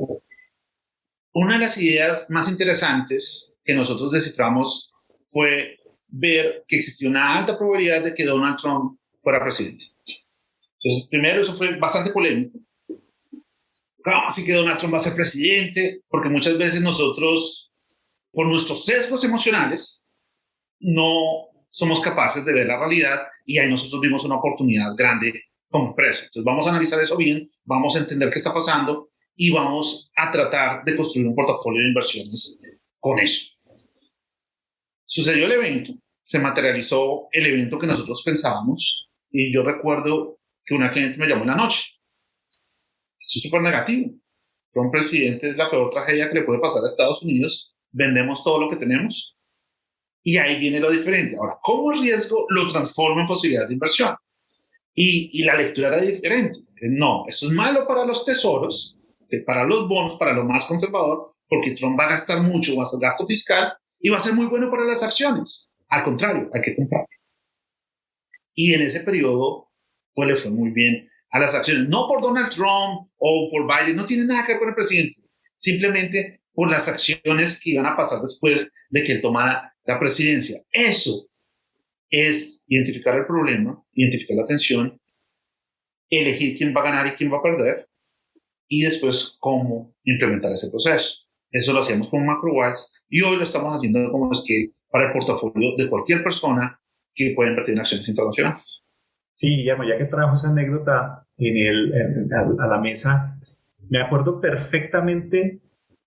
Una 1.33 1.53
de 1.53 1.59
las 1.59 1.77
ideas 1.77 2.27
más 2.29 2.49
interesantes 2.49 3.57
que 3.63 3.73
nosotros 3.73 4.11
desciframos 4.11 4.93
fue 5.29 5.77
ver 6.07 6.63
que 6.67 6.77
existía 6.77 7.09
una 7.09 7.37
alta 7.37 7.57
probabilidad 7.57 8.03
de 8.03 8.13
que 8.13 8.25
Donald 8.25 8.57
Trump 8.57 8.99
fuera 9.21 9.41
presidente. 9.41 9.85
Entonces, 10.81 11.07
primero, 11.09 11.41
eso 11.41 11.53
fue 11.53 11.75
bastante 11.75 12.11
polémico. 12.11 12.59
¿Cómo 14.03 14.27
así 14.27 14.45
que 14.45 14.53
Donald 14.53 14.77
Trump 14.77 14.93
va 14.93 14.97
a 14.97 15.01
ser 15.01 15.15
presidente? 15.15 16.01
Porque 16.07 16.29
muchas 16.29 16.57
veces 16.57 16.81
nosotros, 16.81 17.71
por 18.31 18.47
nuestros 18.47 18.85
sesgos 18.85 19.23
emocionales, 19.23 20.05
no 20.79 21.49
somos 21.69 22.01
capaces 22.01 22.43
de 22.45 22.53
ver 22.53 22.67
la 22.67 22.79
realidad 22.79 23.21
y 23.45 23.57
ahí 23.57 23.69
nosotros 23.69 24.01
vimos 24.01 24.25
una 24.25 24.37
oportunidad 24.37 24.95
grande 24.95 25.43
como 25.69 25.89
empresa. 25.89 26.25
Entonces 26.25 26.43
vamos 26.43 26.65
a 26.65 26.69
analizar 26.69 27.01
eso 27.01 27.17
bien, 27.17 27.49
vamos 27.63 27.95
a 27.95 27.99
entender 27.99 28.29
qué 28.29 28.39
está 28.39 28.53
pasando 28.53 29.09
y 29.35 29.51
vamos 29.51 30.11
a 30.15 30.31
tratar 30.31 30.83
de 30.83 30.95
construir 30.95 31.27
un 31.27 31.35
portafolio 31.35 31.81
de 31.81 31.87
inversiones 31.89 32.59
con 32.99 33.19
eso. 33.19 33.51
Sucedió 35.05 35.45
el 35.45 35.53
evento, 35.53 35.93
se 36.23 36.39
materializó 36.39 37.27
el 37.31 37.45
evento 37.45 37.79
que 37.79 37.87
nosotros 37.87 38.21
pensábamos 38.23 39.09
y 39.31 39.53
yo 39.53 39.63
recuerdo 39.63 40.39
que 40.65 40.75
una 40.75 40.91
cliente 40.91 41.17
me 41.17 41.27
llamó 41.27 41.43
en 41.43 41.49
la 41.49 41.55
noche. 41.55 41.98
Eso 43.29 43.37
es 43.37 43.43
súper 43.43 43.61
negativo. 43.61 44.11
un 44.73 44.91
presidente 44.91 45.49
es 45.49 45.57
la 45.57 45.69
peor 45.69 45.91
tragedia 45.91 46.29
que 46.29 46.39
le 46.39 46.45
puede 46.45 46.59
pasar 46.59 46.83
a 46.83 46.87
Estados 46.87 47.21
Unidos. 47.21 47.75
Vendemos 47.91 48.43
todo 48.43 48.59
lo 48.59 48.69
que 48.69 48.77
tenemos. 48.77 49.37
Y 50.23 50.37
ahí 50.37 50.59
viene 50.59 50.79
lo 50.79 50.89
diferente. 50.89 51.35
Ahora, 51.37 51.57
¿cómo 51.61 51.91
el 51.91 52.01
riesgo 52.01 52.47
lo 52.49 52.71
transforma 52.71 53.21
en 53.21 53.27
posibilidad 53.27 53.67
de 53.67 53.73
inversión? 53.73 54.15
Y, 54.95 55.43
la 55.43 55.55
lectura 55.55 55.89
era 55.89 56.01
diferente. 56.01 56.59
No, 56.81 57.23
eso 57.27 57.45
es 57.45 57.53
malo 57.53 57.87
para 57.87 58.03
los 58.03 58.25
tesoros, 58.25 58.99
para 59.45 59.63
los 59.63 59.87
bonos, 59.87 60.17
para 60.17 60.33
lo 60.33 60.43
más 60.43 60.65
conservador, 60.65 61.27
porque 61.47 61.71
Trump 61.71 61.97
va 61.99 62.05
a 62.05 62.09
gastar 62.09 62.41
mucho, 62.41 62.75
va 62.75 62.81
a 62.81 62.85
hacer 62.85 62.99
gasto 62.99 63.25
fiscal 63.25 63.71
y 64.01 64.09
va 64.09 64.17
a 64.17 64.21
ser 64.21 64.33
muy 64.33 64.47
bueno 64.47 64.69
para 64.71 64.83
las 64.83 65.03
acciones. 65.03 65.71
Al 65.87 66.03
contrario, 66.03 66.49
hay 66.53 66.61
que 66.61 66.75
comprar. 66.75 67.05
Y 68.55 68.73
en 68.73 68.81
ese 68.81 69.01
periodo, 69.01 69.69
pues 70.13 70.27
le 70.27 70.35
fue 70.35 70.51
muy 70.51 70.71
bien 70.71 71.09
a 71.31 71.39
las 71.39 71.55
acciones, 71.55 71.87
no 71.87 72.07
por 72.07 72.21
Donald 72.21 72.49
Trump 72.49 73.09
o 73.17 73.49
por 73.51 73.67
Biden, 73.67 73.95
no 73.95 74.05
tiene 74.05 74.25
nada 74.25 74.45
que 74.45 74.53
ver 74.53 74.59
con 74.59 74.69
el 74.69 74.75
presidente, 74.75 75.21
simplemente 75.57 76.41
por 76.53 76.69
las 76.69 76.87
acciones 76.87 77.59
que 77.59 77.71
iban 77.71 77.85
a 77.85 77.95
pasar 77.95 78.21
después 78.21 78.71
de 78.89 79.03
que 79.03 79.13
él 79.13 79.21
tomara 79.21 79.73
la 79.85 79.99
presidencia. 79.99 80.61
Eso 80.71 81.27
es 82.09 82.63
identificar 82.67 83.15
el 83.15 83.25
problema, 83.25 83.83
identificar 83.93 84.37
la 84.37 84.45
tensión, 84.45 84.99
elegir 86.09 86.57
quién 86.57 86.73
va 86.75 86.81
a 86.81 86.85
ganar 86.85 87.07
y 87.07 87.11
quién 87.11 87.31
va 87.31 87.37
a 87.37 87.43
perder, 87.43 87.87
y 88.67 88.81
después 88.81 89.35
cómo 89.39 89.95
implementar 90.03 90.51
ese 90.51 90.69
proceso. 90.69 91.19
Eso 91.51 91.73
lo 91.73 91.79
hacíamos 91.79 92.09
con 92.09 92.25
MacroWise 92.25 92.87
y 93.09 93.21
hoy 93.21 93.37
lo 93.37 93.43
estamos 93.43 93.75
haciendo 93.75 94.11
como 94.11 94.31
es 94.31 94.43
que 94.45 94.71
para 94.91 95.07
el 95.07 95.13
portafolio 95.13 95.75
de 95.77 95.89
cualquier 95.89 96.23
persona 96.23 96.79
que 97.13 97.33
pueda 97.35 97.49
invertir 97.49 97.73
en 97.73 97.81
acciones 97.81 98.07
internacionales. 98.07 98.83
Sí, 99.39 99.55
Guillermo, 99.55 99.85
ya 99.85 99.97
que 99.97 100.03
trajo 100.03 100.35
esa 100.35 100.49
anécdota 100.49 101.25
en 101.37 101.55
el, 101.55 102.29
a 102.59 102.67
la 102.67 102.77
mesa, 102.77 103.39
me 103.89 104.01
acuerdo 104.01 104.41
perfectamente 104.41 105.61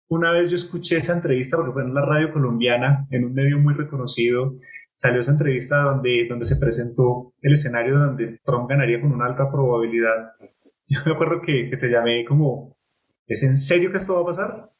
una 0.09 0.33
vez 0.33 0.51
yo 0.51 0.57
escuché 0.57 0.99
esa 0.99 1.15
entrevista 1.15 1.57
porque 1.57 1.73
fue 1.73 1.83
en 1.83 1.95
la 1.95 2.05
radio 2.05 2.31
colombiana, 2.31 3.07
en 3.11 3.25
un 3.25 3.33
medio 3.33 3.59
muy 3.59 3.73
reconocido, 3.73 4.57
salió 4.93 5.23
esa 5.23 5.31
entrevista 5.31 5.79
donde, 5.79 6.27
donde 6.29 6.45
se 6.45 6.57
presentó 6.57 7.33
el 7.41 7.55
escenario 7.55 7.99
donde 7.99 8.39
Trump 8.45 8.69
ganaría 8.69 9.01
con 9.01 9.11
una 9.11 9.25
alta 9.25 9.51
probabilidad. 9.51 10.33
Yo 10.85 11.01
me 11.07 11.12
acuerdo 11.12 11.41
que, 11.41 11.71
que 11.71 11.79
te 11.79 11.91
llamé 11.91 12.27
como, 12.27 12.77
¿es 13.27 13.43
en 13.45 13.57
serio 13.57 13.91
que 13.91 13.97
esto 13.97 14.15
va 14.15 14.21
a 14.21 14.27
pasar? 14.27 14.72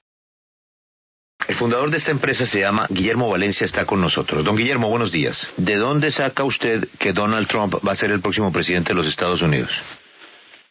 El 1.53 1.59
fundador 1.59 1.91
de 1.91 1.99
esta 1.99 2.11
empresa 2.11 2.47
se 2.47 2.61
llama 2.61 2.87
Guillermo 2.89 3.29
Valencia, 3.29 3.67
está 3.67 3.85
con 3.85 4.01
nosotros. 4.01 4.43
Don 4.43 4.57
Guillermo, 4.57 4.89
buenos 4.89 5.13
días. 5.13 5.37
¿De 5.59 5.77
dónde 5.77 6.11
saca 6.11 6.45
usted 6.45 6.89
que 6.99 7.13
Donald 7.13 7.47
Trump 7.47 7.75
va 7.87 7.93
a 7.93 7.95
ser 7.95 8.11
el 8.11 8.23
próximo 8.23 8.51
presidente 8.51 8.89
de 8.89 8.95
los 8.95 9.07
Estados 9.07 9.43
Unidos? 9.43 9.71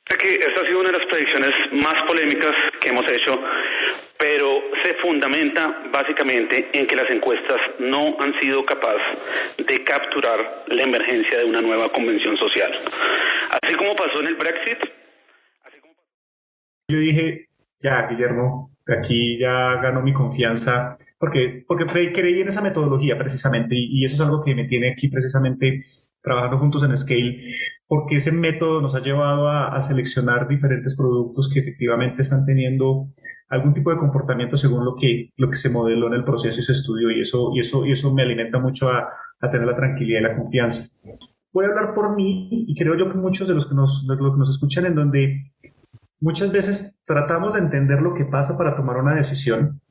Que 0.09 0.33
esta 0.37 0.59
ha 0.59 0.65
sido 0.65 0.79
una 0.79 0.89
de 0.89 0.97
las 0.97 1.07
predicciones 1.07 1.51
más 1.83 2.01
polémicas 2.07 2.51
que 2.81 2.89
hemos 2.89 3.05
hecho 3.11 3.39
pero 4.17 4.61
se 4.83 4.93
fundamenta 5.01 5.83
básicamente 5.91 6.69
en 6.73 6.85
que 6.85 6.95
las 6.95 7.09
encuestas 7.09 7.59
no 7.79 8.19
han 8.19 8.39
sido 8.39 8.63
capaces 8.65 9.17
de 9.67 9.83
capturar 9.83 10.65
la 10.67 10.83
emergencia 10.83 11.39
de 11.39 11.45
una 11.45 11.61
nueva 11.61 11.91
convención 11.91 12.37
social. 12.37 12.71
Así 13.49 13.75
como 13.75 13.95
pasó 13.95 14.19
en 14.21 14.27
el 14.27 14.35
Brexit. 14.35 14.77
Yo 16.87 16.97
dije, 16.97 17.47
ya, 17.79 18.07
Guillermo, 18.07 18.70
aquí 18.87 19.37
ya 19.37 19.81
ganó 19.81 20.01
mi 20.01 20.13
confianza, 20.13 20.95
porque, 21.17 21.63
porque 21.67 21.85
creí 22.13 22.41
en 22.41 22.47
esa 22.47 22.61
metodología 22.61 23.17
precisamente, 23.17 23.75
y, 23.77 24.03
eso 24.05 24.15
es 24.15 24.21
algo 24.21 24.41
que 24.41 24.55
me 24.55 24.65
tiene 24.65 24.91
aquí 24.91 25.07
precisamente 25.07 25.81
trabajando 26.21 26.59
juntos 26.59 26.83
en 26.83 26.95
Scale, 26.95 27.43
porque 27.87 28.17
ese 28.17 28.31
método 28.31 28.81
nos 28.81 28.93
ha 28.95 29.01
llevado 29.01 29.49
a, 29.49 29.79
seleccionar 29.81 30.47
diferentes 30.47 30.95
productos 30.95 31.49
que 31.51 31.59
efectivamente 31.59 32.21
están 32.21 32.45
teniendo 32.45 33.09
algún 33.49 33.73
tipo 33.73 33.91
de 33.91 33.97
comportamiento 33.97 34.55
según 34.55 34.85
lo 34.85 34.95
que, 34.95 35.31
lo 35.37 35.49
que 35.49 35.57
se 35.57 35.69
modeló 35.69 36.07
en 36.07 36.13
el 36.13 36.23
proceso 36.23 36.59
y 36.59 36.63
se 36.63 36.73
estudió, 36.73 37.09
y 37.11 37.21
eso, 37.21 37.51
y 37.55 37.59
eso, 37.59 37.85
y 37.85 37.91
eso 37.91 38.13
me 38.13 38.23
alimenta 38.23 38.59
mucho 38.59 38.89
a, 38.89 39.09
a 39.39 39.49
tener 39.49 39.67
la 39.67 39.75
tranquilidad 39.75 40.19
y 40.19 40.23
la 40.23 40.35
confianza. 40.35 40.99
Voy 41.53 41.65
a 41.65 41.69
hablar 41.69 41.93
por 41.93 42.15
mí, 42.15 42.47
y 42.51 42.75
creo 42.75 42.97
yo 42.97 43.11
que 43.11 43.17
muchos 43.17 43.47
de 43.47 43.55
los 43.55 43.67
que 43.67 43.75
nos, 43.75 44.07
de 44.07 44.15
los 44.15 44.33
que 44.33 44.39
nos 44.39 44.49
escuchan, 44.49 44.85
en 44.85 44.95
donde 44.95 45.51
muchas 46.21 46.51
veces 46.51 47.01
tratamos 47.05 47.53
de 47.53 47.59
entender 47.59 48.01
lo 48.01 48.13
que 48.13 48.25
pasa 48.25 48.57
para 48.57 48.75
tomar 48.75 48.97
una 48.97 49.15
decisión. 49.15 49.81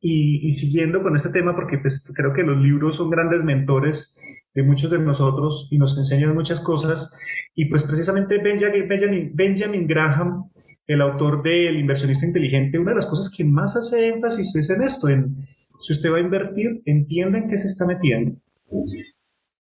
Y, 0.00 0.52
siguiendo 0.52 1.02
con 1.02 1.16
este 1.16 1.30
tema, 1.30 1.56
porque 1.56 1.78
pues, 1.78 2.12
creo 2.14 2.32
que 2.32 2.44
los 2.44 2.56
libros 2.58 2.96
son 2.96 3.10
grandes 3.10 3.42
mentores 3.42 4.44
de 4.54 4.62
muchos 4.62 4.90
de 4.90 5.00
nosotros 5.00 5.68
y 5.72 5.78
nos 5.78 5.98
enseñan 5.98 6.34
muchas 6.34 6.60
cosas. 6.60 7.18
Y 7.54 7.64
pues 7.64 7.82
precisamente 7.82 8.38
Benjamin, 8.38 8.86
Benjamin, 8.86 9.32
Benjamin 9.34 9.86
Graham 9.86 10.48
el 10.86 11.00
autor 11.00 11.42
del 11.42 11.78
inversionista 11.78 12.26
inteligente, 12.26 12.78
una 12.78 12.92
de 12.92 12.96
las 12.96 13.06
cosas 13.06 13.32
que 13.34 13.44
más 13.44 13.76
hace 13.76 14.08
énfasis 14.08 14.54
es 14.54 14.70
en 14.70 14.82
esto, 14.82 15.08
en 15.08 15.36
si 15.80 15.92
usted 15.92 16.12
va 16.12 16.18
a 16.18 16.20
invertir, 16.20 16.82
entienda 16.84 17.38
en 17.38 17.48
qué 17.48 17.58
se 17.58 17.66
está 17.66 17.86
metiendo, 17.86 18.36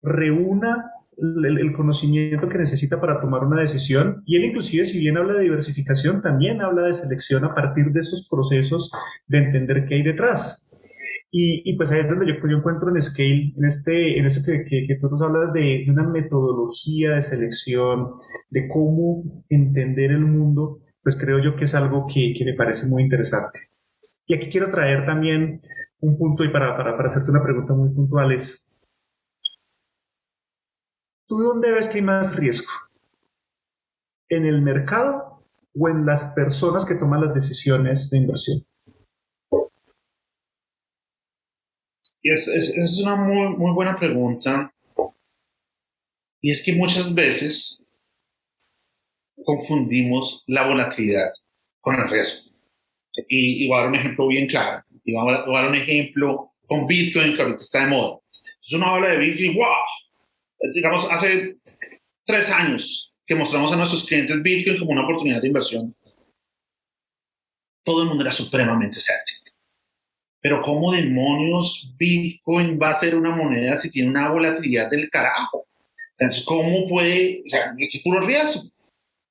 reúna 0.01 0.91
el, 1.22 1.74
conocimiento 1.74 2.50
que 2.50 2.58
necesita 2.58 3.00
para 3.00 3.20
tomar 3.20 3.44
una 3.44 3.62
decisión 3.62 4.24
y 4.25 4.38
él 4.38 4.46
inclusive 4.46 4.86
si 4.86 5.00
bien 5.00 5.18
habla 5.18 5.36
de 5.36 5.44
diversificación, 5.44 6.22
también 6.22 6.62
habla 6.62 6.84
de 6.84 6.94
selección 6.94 7.46
a 7.46 7.54
partir 7.54 7.92
de 7.92 8.00
esos 8.00 8.28
procesos 8.30 8.92
de 9.28 9.38
entender 9.38 9.86
qué 9.86 9.96
hay 9.96 10.04
detrás. 10.04 10.68
Y, 11.34 11.78
pues 11.78 11.90
ahí 11.92 12.01
es 12.01 12.10
donde 12.10 12.28
yo, 12.28 12.34
yo, 12.34 12.58
encuentro 12.58 12.90
en 12.90 13.01
Scale, 13.01 13.54
en, 13.56 13.63
este, 13.63 14.20
en 14.20 14.25
esto 14.25 14.42
que, 14.44 14.66
que, 14.66 14.98
tú 15.00 15.10
nos 15.10 15.22
hablas 15.22 15.54
de, 15.54 15.84
de, 15.86 15.90
una 15.90 16.06
metodología 16.06 17.12
de 17.12 17.22
selección, 17.22 18.16
de 18.50 18.68
cómo 18.68 19.24
entender 19.48 20.12
el 20.12 20.25
mundo, 20.25 20.82
pues 21.01 21.18
creo 21.18 21.40
yo 21.40 21.56
que 21.56 21.63
es 21.63 21.74
algo 21.74 22.06
que, 22.06 22.34
que 22.38 22.44
me 22.44 22.54
parece 22.54 22.88
muy 22.88 23.04
interesante. 23.04 23.62
Y 24.25 24.34
aquí 24.34 24.50
quiero 24.50 24.70
traer 24.70 25.06
también 25.06 25.60
un 26.01 26.18
punto 26.18 26.44
y 26.44 26.50
para, 26.50 26.75
para, 26.75 26.98
para 26.98 27.06
hacerte 27.06 27.32
una 27.32 27.44
pregunta 27.44 27.74
muy 27.75 27.90
puntual 27.92 28.34
es, 28.34 28.71
¿tú 31.31 31.38
dónde 31.38 31.71
ves 31.71 31.88
que 31.88 32.00
hay 32.00 32.03
más 32.03 32.35
riesgo? 32.35 32.69
¿En 34.27 34.45
el 34.45 34.61
mercado 34.61 35.45
o 35.73 35.88
en 35.88 36.05
las 36.05 36.33
personas 36.35 36.83
que 36.83 36.95
toman 36.95 37.21
las 37.21 37.33
decisiones 37.33 38.09
de 38.09 38.17
inversión? 38.17 38.67
Es, 42.21 42.50
es, 42.50 42.75
es 42.75 43.01
una 43.01 43.15
muy, 43.15 43.55
muy 43.55 43.73
buena 43.73 43.95
pregunta. 43.95 44.73
Y 46.41 46.51
es 46.51 46.61
que 46.65 46.75
muchas 46.75 47.13
veces 47.13 47.88
confundimos 49.45 50.43
la 50.47 50.67
volatilidad 50.67 51.31
con 51.79 51.95
el 51.95 52.09
riesgo. 52.09 52.51
Y, 53.29 53.69
voy 53.69 53.77
a 53.77 53.79
dar 53.79 53.89
un 53.89 53.95
ejemplo 53.95 54.27
bien 54.27 54.47
claro. 54.47 54.83
Y 55.05 55.13
voy 55.13 55.33
a, 55.33 55.50
dar 55.50 55.69
un 55.69 55.75
ejemplo 55.75 56.50
con 56.67 56.88
Bitcoin 56.88 57.35
que 57.35 57.41
ahorita 57.41 57.63
está 57.63 57.85
de 57.85 57.88
moda. 57.88 58.19
Entonces 58.55 58.73
uno 58.73 58.85
habla 58.88 59.07
de 59.11 59.17
Bitcoin, 59.17 59.55
wow, 59.55 60.00
digamos, 60.74 61.08
hace 61.10 61.58
tres 62.25 62.51
años 62.51 63.13
que 63.25 63.36
mostramos 63.36 63.72
a 63.72 63.75
nuestros 63.75 64.03
clientes 64.03 64.41
Bitcoin 64.41 64.80
como 64.80 64.91
una 64.91 65.03
oportunidad 65.03 65.41
de 65.41 65.48
inversión. 65.48 65.96
Todo 67.84 68.03
el 68.03 68.10
mundo 68.10 68.24
era 68.24 68.32
supremamente 68.32 69.00
escéptico. 69.00 69.56
Pero 70.41 70.62
¿cómo 70.62 70.91
demonios 70.91 71.94
Bitcoin 71.98 72.80
va 72.82 72.89
a 72.89 72.96
ser 72.96 73.15
una 73.15 73.36
moneda 73.36 73.77
si 73.77 73.89
tiene 73.89 74.10
una 74.10 74.30
volatilidad 74.30 74.89
del 74.89 75.10
carajo? 75.10 75.68
Entonces, 76.18 76.44
¿cómo 76.46 76.88
puede? 76.88 77.44
O 77.46 77.50
sea, 77.50 77.74
es 77.77 78.01
puro 78.03 78.22
riesgo. 78.22 78.62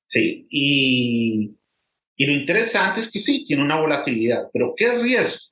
Sí, 0.07 0.45
y, 0.49 1.55
y 2.17 2.25
lo 2.25 2.33
interesante 2.33 2.99
es 2.99 3.09
que 3.09 3.19
sí, 3.19 3.45
tiene 3.45 3.63
una 3.63 3.79
volatilidad, 3.79 4.49
pero 4.51 4.73
¿qué 4.75 4.91
riesgo? 4.97 5.51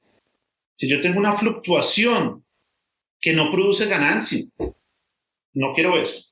Si 0.74 0.90
yo 0.90 1.02
tengo 1.02 1.20
una 1.20 1.34
fluctuación 1.34 2.46
que 3.22 3.34
no 3.34 3.52
produce 3.52 3.86
ganancia, 3.86 4.46
no 5.54 5.74
quiero 5.74 5.98
eso. 5.98 6.24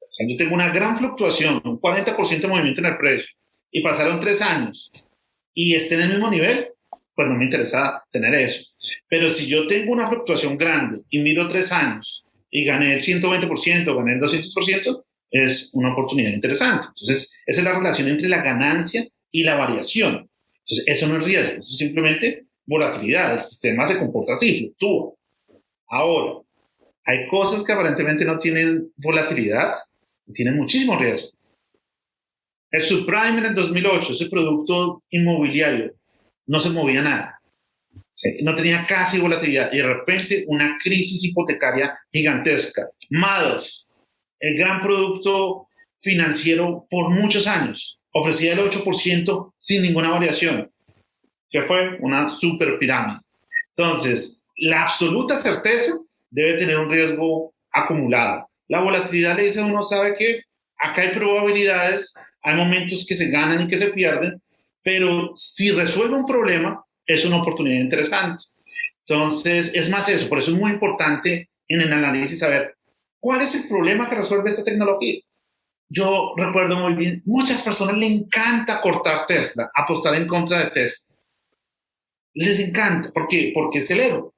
O 0.00 0.12
sea, 0.12 0.26
yo 0.28 0.36
tengo 0.36 0.54
una 0.54 0.70
gran 0.70 0.96
fluctuación, 0.96 1.62
un 1.64 1.80
40% 1.80 2.40
de 2.40 2.48
movimiento 2.48 2.80
en 2.80 2.86
el 2.86 2.98
precio, 2.98 3.28
y 3.70 3.82
pasaron 3.82 4.18
tres 4.18 4.42
años 4.42 4.90
y 5.54 5.74
esté 5.74 5.94
en 5.94 6.02
el 6.02 6.08
mismo 6.10 6.30
nivel, 6.30 6.68
pues 7.14 7.28
no 7.28 7.34
me 7.34 7.44
interesa 7.44 8.02
tener 8.10 8.34
eso. 8.34 8.64
Pero 9.08 9.30
si 9.30 9.46
yo 9.46 9.66
tengo 9.66 9.92
una 9.92 10.08
fluctuación 10.08 10.56
grande 10.56 11.02
y 11.10 11.20
miro 11.20 11.48
tres 11.48 11.70
años 11.70 12.24
y 12.50 12.64
gané 12.64 12.94
el 12.94 13.00
120%, 13.00 13.96
gané 13.96 14.14
el 14.14 14.20
200%, 14.20 15.04
es 15.30 15.70
una 15.72 15.92
oportunidad 15.92 16.32
interesante. 16.32 16.88
Entonces, 16.88 17.32
esa 17.46 17.60
es 17.60 17.64
la 17.64 17.78
relación 17.78 18.08
entre 18.08 18.28
la 18.28 18.42
ganancia 18.42 19.06
y 19.30 19.44
la 19.44 19.54
variación. 19.56 20.28
Entonces, 20.60 20.84
eso 20.86 21.08
no 21.08 21.18
es 21.18 21.24
riesgo, 21.24 21.60
es 21.60 21.76
simplemente 21.76 22.46
volatilidad. 22.66 23.34
El 23.34 23.40
sistema 23.40 23.86
se 23.86 23.98
comporta 23.98 24.34
así, 24.34 24.58
fluctúa. 24.58 25.14
Ahora, 25.88 26.40
hay 27.04 27.26
cosas 27.28 27.64
que 27.64 27.72
aparentemente 27.72 28.24
no 28.24 28.38
tienen 28.38 28.92
volatilidad 28.96 29.72
y 30.26 30.32
tienen 30.32 30.56
muchísimo 30.56 30.96
riesgo. 30.98 31.28
El 32.70 32.84
subprime 32.84 33.38
en 33.38 33.46
el 33.46 33.54
2008, 33.54 34.12
ese 34.12 34.28
producto 34.28 35.02
inmobiliario, 35.10 35.92
no 36.46 36.60
se 36.60 36.70
movía 36.70 37.02
nada. 37.02 37.40
No 38.42 38.54
tenía 38.54 38.86
casi 38.86 39.18
volatilidad 39.18 39.72
y 39.72 39.78
de 39.78 39.86
repente 39.86 40.44
una 40.46 40.78
crisis 40.82 41.24
hipotecaria 41.24 41.98
gigantesca. 42.12 42.88
Mados, 43.08 43.88
el 44.38 44.56
gran 44.56 44.80
producto 44.80 45.68
financiero 46.00 46.86
por 46.90 47.10
muchos 47.10 47.46
años. 47.46 47.98
Ofrecía 48.12 48.52
el 48.52 48.58
8% 48.58 49.54
sin 49.58 49.82
ninguna 49.82 50.10
variación, 50.10 50.70
que 51.48 51.62
fue 51.62 51.98
una 52.00 52.28
super 52.28 52.78
pirámide. 52.78 53.20
Entonces, 53.76 54.42
la 54.56 54.82
absoluta 54.82 55.36
certeza 55.36 55.94
debe 56.30 56.54
tener 56.54 56.78
un 56.78 56.90
riesgo 56.90 57.54
acumulado. 57.70 58.48
La 58.68 58.80
volatilidad 58.80 59.36
le 59.36 59.44
dice 59.44 59.60
a 59.60 59.66
uno, 59.66 59.82
sabe 59.82 60.14
que 60.14 60.42
acá 60.78 61.02
hay 61.02 61.10
probabilidades, 61.10 62.14
hay 62.42 62.56
momentos 62.56 63.04
que 63.06 63.16
se 63.16 63.28
ganan 63.28 63.62
y 63.62 63.68
que 63.68 63.76
se 63.76 63.88
pierden, 63.88 64.40
pero 64.82 65.34
si 65.36 65.70
resuelve 65.72 66.16
un 66.16 66.26
problema, 66.26 66.82
es 67.04 67.24
una 67.24 67.36
oportunidad 67.36 67.80
interesante. 67.80 68.42
Entonces, 69.06 69.72
es 69.74 69.90
más 69.90 70.08
eso, 70.08 70.28
por 70.28 70.38
eso 70.38 70.52
es 70.52 70.56
muy 70.56 70.70
importante 70.70 71.48
en 71.68 71.80
el 71.80 71.92
análisis 71.92 72.38
saber 72.38 72.74
¿Cuál 73.20 73.42
es 73.42 73.54
el 73.54 73.68
problema 73.68 74.08
que 74.08 74.16
resuelve 74.16 74.48
esta 74.48 74.64
tecnología? 74.64 75.20
Yo 75.90 76.34
recuerdo 76.36 76.78
muy 76.78 76.94
bien, 76.94 77.22
muchas 77.26 77.62
personas 77.62 77.98
le 77.98 78.06
encanta 78.06 78.80
cortar 78.80 79.26
Tesla, 79.26 79.70
apostar 79.74 80.14
en 80.14 80.26
contra 80.26 80.60
de 80.60 80.70
Tesla. 80.70 81.16
Les 82.32 82.60
encanta. 82.60 83.10
¿Por 83.12 83.28
qué? 83.28 83.52
Porque 83.54 83.80
es 83.80 83.90
el 83.90 84.00
ego. 84.00 84.32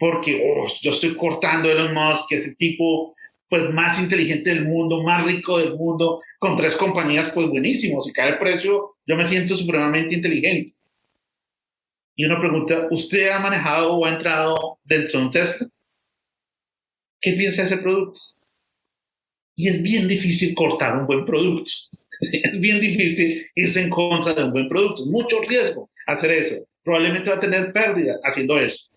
Porque 0.00 0.42
oh, 0.44 0.66
yo 0.82 0.90
estoy 0.90 1.14
cortando 1.14 1.68
a 1.68 1.72
Elon 1.72 1.94
Musk, 1.94 2.30
que 2.30 2.34
es 2.34 2.48
el 2.48 2.56
tipo 2.56 3.14
pues 3.48 3.68
más 3.70 4.00
inteligente 4.00 4.50
del 4.50 4.64
mundo, 4.64 5.02
más 5.02 5.24
rico 5.24 5.58
del 5.58 5.76
mundo, 5.76 6.20
con 6.38 6.56
tres 6.56 6.74
compañías 6.74 7.30
pues 7.30 7.46
buenísimos. 7.46 8.04
Si 8.04 8.12
cae 8.12 8.30
el 8.30 8.38
precio, 8.38 8.96
yo 9.06 9.16
me 9.16 9.26
siento 9.26 9.56
supremamente 9.56 10.14
inteligente. 10.14 10.72
Y 12.16 12.24
uno 12.24 12.40
pregunta, 12.40 12.88
¿usted 12.90 13.30
ha 13.30 13.38
manejado 13.38 13.94
o 13.94 14.06
ha 14.06 14.10
entrado 14.10 14.78
dentro 14.84 15.20
de 15.20 15.24
un 15.26 15.30
Tesla? 15.30 15.68
¿qué 17.20 17.32
piensa 17.32 17.62
ese 17.62 17.78
producto? 17.78 18.20
Y 19.56 19.68
es 19.68 19.82
bien 19.82 20.08
difícil 20.08 20.54
cortar 20.54 20.96
un 20.96 21.06
buen 21.06 21.24
producto. 21.24 21.70
Es 22.20 22.60
bien 22.60 22.80
difícil 22.80 23.46
irse 23.54 23.80
en 23.80 23.88
contra 23.88 24.34
de 24.34 24.44
un 24.44 24.52
buen 24.52 24.68
producto. 24.68 25.06
Mucho 25.06 25.40
riesgo 25.40 25.90
hacer 26.06 26.32
eso. 26.32 26.66
Probablemente 26.82 27.30
va 27.30 27.36
a 27.36 27.40
tener 27.40 27.72
pérdida 27.72 28.18
haciendo 28.22 28.58
eso. 28.58 28.89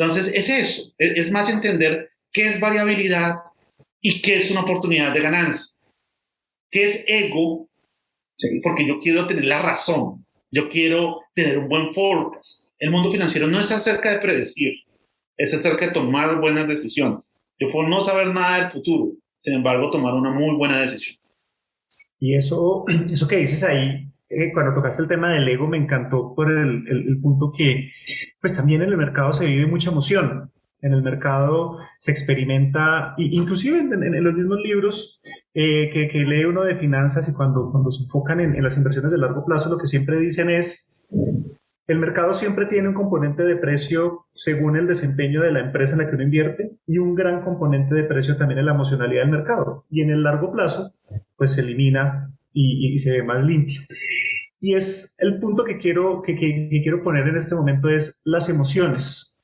Entonces, 0.00 0.32
es 0.34 0.48
eso. 0.48 0.94
Es 0.96 1.30
más 1.30 1.50
entender 1.50 2.08
qué 2.32 2.48
es 2.48 2.58
variabilidad 2.58 3.36
y 4.00 4.22
qué 4.22 4.36
es 4.36 4.50
una 4.50 4.62
oportunidad 4.62 5.12
de 5.12 5.20
ganancia. 5.20 5.78
¿Qué 6.70 6.84
es 6.84 7.04
ego? 7.06 7.68
Porque 8.62 8.86
yo 8.86 8.98
quiero 8.98 9.26
tener 9.26 9.44
la 9.44 9.60
razón. 9.60 10.24
Yo 10.50 10.70
quiero 10.70 11.20
tener 11.34 11.58
un 11.58 11.68
buen 11.68 11.92
forecast. 11.92 12.70
El 12.78 12.90
mundo 12.90 13.10
financiero 13.10 13.46
no 13.46 13.60
es 13.60 13.70
acerca 13.70 14.10
de 14.10 14.20
predecir, 14.20 14.72
es 15.36 15.52
acerca 15.52 15.88
de 15.88 15.92
tomar 15.92 16.40
buenas 16.40 16.66
decisiones. 16.66 17.36
Yo 17.58 17.70
puedo 17.70 17.86
no 17.86 18.00
saber 18.00 18.28
nada 18.28 18.56
del 18.56 18.70
futuro, 18.70 19.12
sin 19.38 19.52
embargo, 19.52 19.90
tomar 19.90 20.14
una 20.14 20.30
muy 20.30 20.56
buena 20.56 20.80
decisión. 20.80 21.18
Y 22.18 22.36
eso, 22.36 22.86
eso 23.12 23.28
que 23.28 23.36
dices 23.36 23.62
ahí, 23.62 24.09
eh, 24.30 24.52
cuando 24.52 24.72
tocaste 24.72 25.02
el 25.02 25.08
tema 25.08 25.30
del 25.30 25.48
ego, 25.48 25.66
me 25.66 25.76
encantó 25.76 26.34
por 26.36 26.50
el, 26.50 27.18
punto 27.20 27.52
que, 27.54 27.90
pues 28.40 28.54
también 28.54 28.80
en 28.82 28.90
el 28.90 28.96
mercado 28.96 29.32
se 29.32 29.46
vive 29.46 29.66
mucha 29.66 29.90
emoción. 29.90 30.52
En 30.82 30.94
el 30.94 31.02
mercado 31.02 31.78
se 31.98 32.12
experimenta, 32.12 33.14
inclusive 33.18 33.80
en, 33.80 34.24
los 34.24 34.34
mismos 34.34 34.60
libros 34.60 35.20
eh, 35.52 35.90
que, 35.92 36.08
que, 36.08 36.24
lee 36.24 36.44
uno 36.44 36.62
de 36.62 36.74
finanzas 36.74 37.28
y 37.28 37.34
cuando, 37.34 37.70
cuando 37.70 37.90
se 37.90 38.04
enfocan 38.04 38.40
en, 38.40 38.54
en 38.54 38.62
las 38.62 38.78
inversiones 38.78 39.12
de 39.12 39.18
largo 39.18 39.44
plazo, 39.44 39.68
lo 39.68 39.76
que 39.76 39.88
siempre 39.88 40.18
dicen 40.18 40.48
es, 40.48 40.94
el 41.90 41.98
mercado 41.98 42.32
siempre 42.32 42.66
tiene 42.66 42.86
un 42.86 42.94
componente 42.94 43.42
de 43.42 43.56
precio 43.56 44.26
según 44.32 44.76
el 44.76 44.86
desempeño 44.86 45.42
de 45.42 45.50
la 45.50 45.58
empresa 45.58 45.94
en 45.94 46.02
la 46.02 46.08
que 46.08 46.14
uno 46.14 46.22
invierte 46.22 46.76
y 46.86 46.98
un 46.98 47.16
gran 47.16 47.42
componente 47.42 47.96
de 47.96 48.04
precio 48.04 48.36
también 48.36 48.60
en 48.60 48.66
la 48.66 48.74
emocionalidad 48.74 49.22
del 49.22 49.32
mercado. 49.32 49.86
Y 49.90 50.02
en 50.02 50.10
el 50.10 50.22
largo 50.22 50.52
plazo, 50.52 50.94
pues 51.36 51.52
se 51.54 51.62
elimina 51.62 52.32
y, 52.52 52.98
se 52.98 53.12
ve 53.12 53.22
más 53.22 53.44
limpio. 53.44 53.80
Y 54.60 54.74
es 54.74 55.14
el 55.18 55.38
punto 55.40 55.64
que 55.64 55.78
quiero, 55.78 56.22
que, 56.22 56.34
quiero 56.36 57.02
poner 57.02 57.26
en 57.28 57.36
este 57.36 57.54
momento 57.54 57.88
es 57.88 58.20
las 58.24 58.48
emociones. 58.48 59.38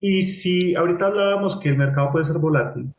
Y 0.00 0.22
si 0.22 0.74
ahorita 0.74 1.06
hablábamos 1.06 1.58
que 1.58 1.68
el 1.68 1.78
mercado 1.78 2.10
puede 2.12 2.24
ser 2.24 2.38
volátil, 2.38 2.92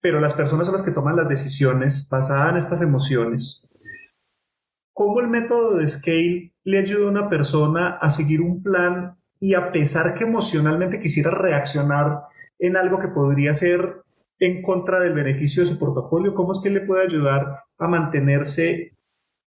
pero 0.00 0.20
las 0.20 0.34
personas 0.34 0.66
son 0.66 0.74
las 0.74 0.82
que 0.82 0.92
toman 0.92 1.16
las 1.16 1.28
decisiones 1.28 2.08
basadas 2.10 2.50
en 2.50 2.56
estas 2.58 2.82
emociones, 2.82 3.68
¿cómo 4.92 5.20
el 5.20 5.28
método 5.28 5.76
de 5.76 5.88
Scale 5.88 6.52
le 6.64 6.78
ayuda 6.78 7.06
a 7.06 7.10
una 7.10 7.28
persona 7.30 7.88
a 7.88 8.10
seguir 8.10 8.40
un 8.40 8.62
plan 8.62 9.16
y 9.40 9.54
a 9.54 9.72
pesar 9.72 10.14
que 10.14 10.24
emocionalmente 10.24 11.00
quisiera 11.00 11.30
reaccionar 11.30 12.24
en 12.58 12.76
algo 12.76 12.98
que 12.98 13.08
podría 13.08 13.54
ser 13.54 14.02
en 14.40 14.62
contra 14.62 15.00
del 15.00 15.14
beneficio 15.14 15.62
de 15.62 15.68
su 15.68 15.78
portafolio, 15.78 16.34
¿cómo 16.34 16.52
es 16.52 16.60
que 16.62 16.70
le 16.70 16.80
puede 16.80 17.04
ayudar 17.04 17.64
a 17.78 17.88
mantenerse 17.88 18.92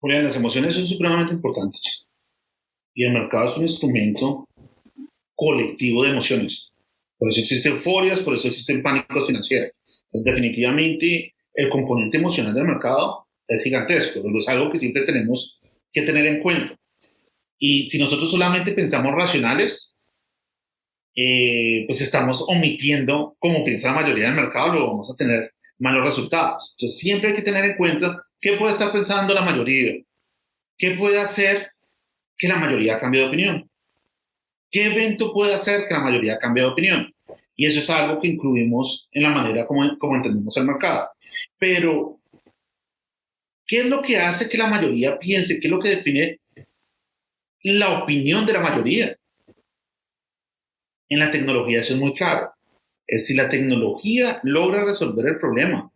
Julián, 0.05 0.23
las 0.23 0.35
emociones 0.35 0.75
son 0.75 0.87
supremamente 0.87 1.33
importantes. 1.33 2.07
Y 2.93 3.05
el 3.05 3.13
mercado 3.13 3.47
es 3.47 3.57
un 3.57 3.63
instrumento 3.63 4.47
colectivo 5.33 6.03
de 6.03 6.11
emociones. 6.11 6.71
Por 7.17 7.29
eso 7.29 7.39
existen 7.39 7.71
euforias, 7.71 8.19
por 8.19 8.35
eso 8.35 8.47
existen 8.47 8.83
pánicos 8.83 9.25
financieros. 9.25 9.71
definitivamente, 10.13 11.33
el 11.55 11.69
componente 11.69 12.17
emocional 12.17 12.53
del 12.53 12.65
mercado 12.65 13.25
es 13.47 13.63
gigantesco, 13.63 14.19
es 14.37 14.47
algo 14.47 14.71
que 14.71 14.77
siempre 14.77 15.05
tenemos 15.05 15.59
que 15.91 16.03
tener 16.03 16.27
en 16.27 16.43
cuenta. 16.43 16.75
Y 17.57 17.89
si 17.89 17.97
nosotros 17.97 18.29
solamente 18.29 18.73
pensamos 18.73 19.11
racionales, 19.11 19.94
eh, 21.15 21.85
pues 21.87 22.01
estamos 22.01 22.43
omitiendo 22.47 23.35
como 23.39 23.63
piensa 23.63 23.89
la 23.89 24.01
mayoría 24.01 24.25
del 24.25 24.35
mercado, 24.35 24.73
luego 24.73 24.87
vamos 24.87 25.11
a 25.11 25.15
tener 25.15 25.53
malos 25.79 26.05
resultados. 26.05 26.73
Entonces 26.77 26.99
siempre 26.99 27.29
hay 27.29 27.35
que 27.35 27.41
tener 27.41 27.63
en 27.63 27.77
cuenta 27.77 28.21
qué 28.41 28.53
puede 28.53 28.73
estar 28.73 28.91
pensando 28.91 29.33
la 29.33 29.41
mayoría, 29.41 29.93
qué 30.77 30.91
puede 30.91 31.19
hacer 31.19 31.71
que 32.37 32.47
la 32.47 32.57
mayoría 32.57 32.99
cambie 32.99 33.21
de 33.21 33.27
opinión, 33.27 33.69
qué 34.69 34.87
evento 34.87 35.31
puede 35.31 35.53
hacer 35.53 35.85
que 35.87 35.93
la 35.93 36.01
mayoría 36.01 36.37
cambie 36.37 36.63
de 36.63 36.69
opinión. 36.69 37.11
Y 37.55 37.65
eso 37.65 37.79
es 37.79 37.89
algo 37.89 38.19
que 38.19 38.27
incluimos 38.27 39.07
en 39.13 39.23
la 39.23 39.29
manera 39.29 39.65
como, 39.65 39.97
como 39.97 40.17
entendemos 40.17 40.57
el 40.57 40.65
mercado. 40.65 41.07
Pero, 41.57 42.19
¿qué 43.65 43.77
es 43.79 43.85
lo 43.85 44.01
que 44.01 44.17
hace 44.17 44.49
que 44.49 44.57
la 44.57 44.67
mayoría 44.67 45.17
piense? 45.17 45.59
¿Qué 45.61 45.67
es 45.67 45.71
lo 45.71 45.79
que 45.79 45.89
define 45.89 46.41
la 47.63 47.99
opinión 47.99 48.45
de 48.45 48.51
la 48.51 48.59
mayoría? 48.59 49.15
En 51.09 51.19
la 51.19 51.31
tecnología 51.31 51.81
eso 51.81 51.93
es 51.93 51.99
muy 51.99 52.13
claro. 52.13 52.51
Es 53.07 53.27
si 53.27 53.35
la 53.35 53.49
tecnología 53.49 54.39
logra 54.43 54.83
resolver 54.83 55.27
el 55.27 55.39
problema, 55.39 55.91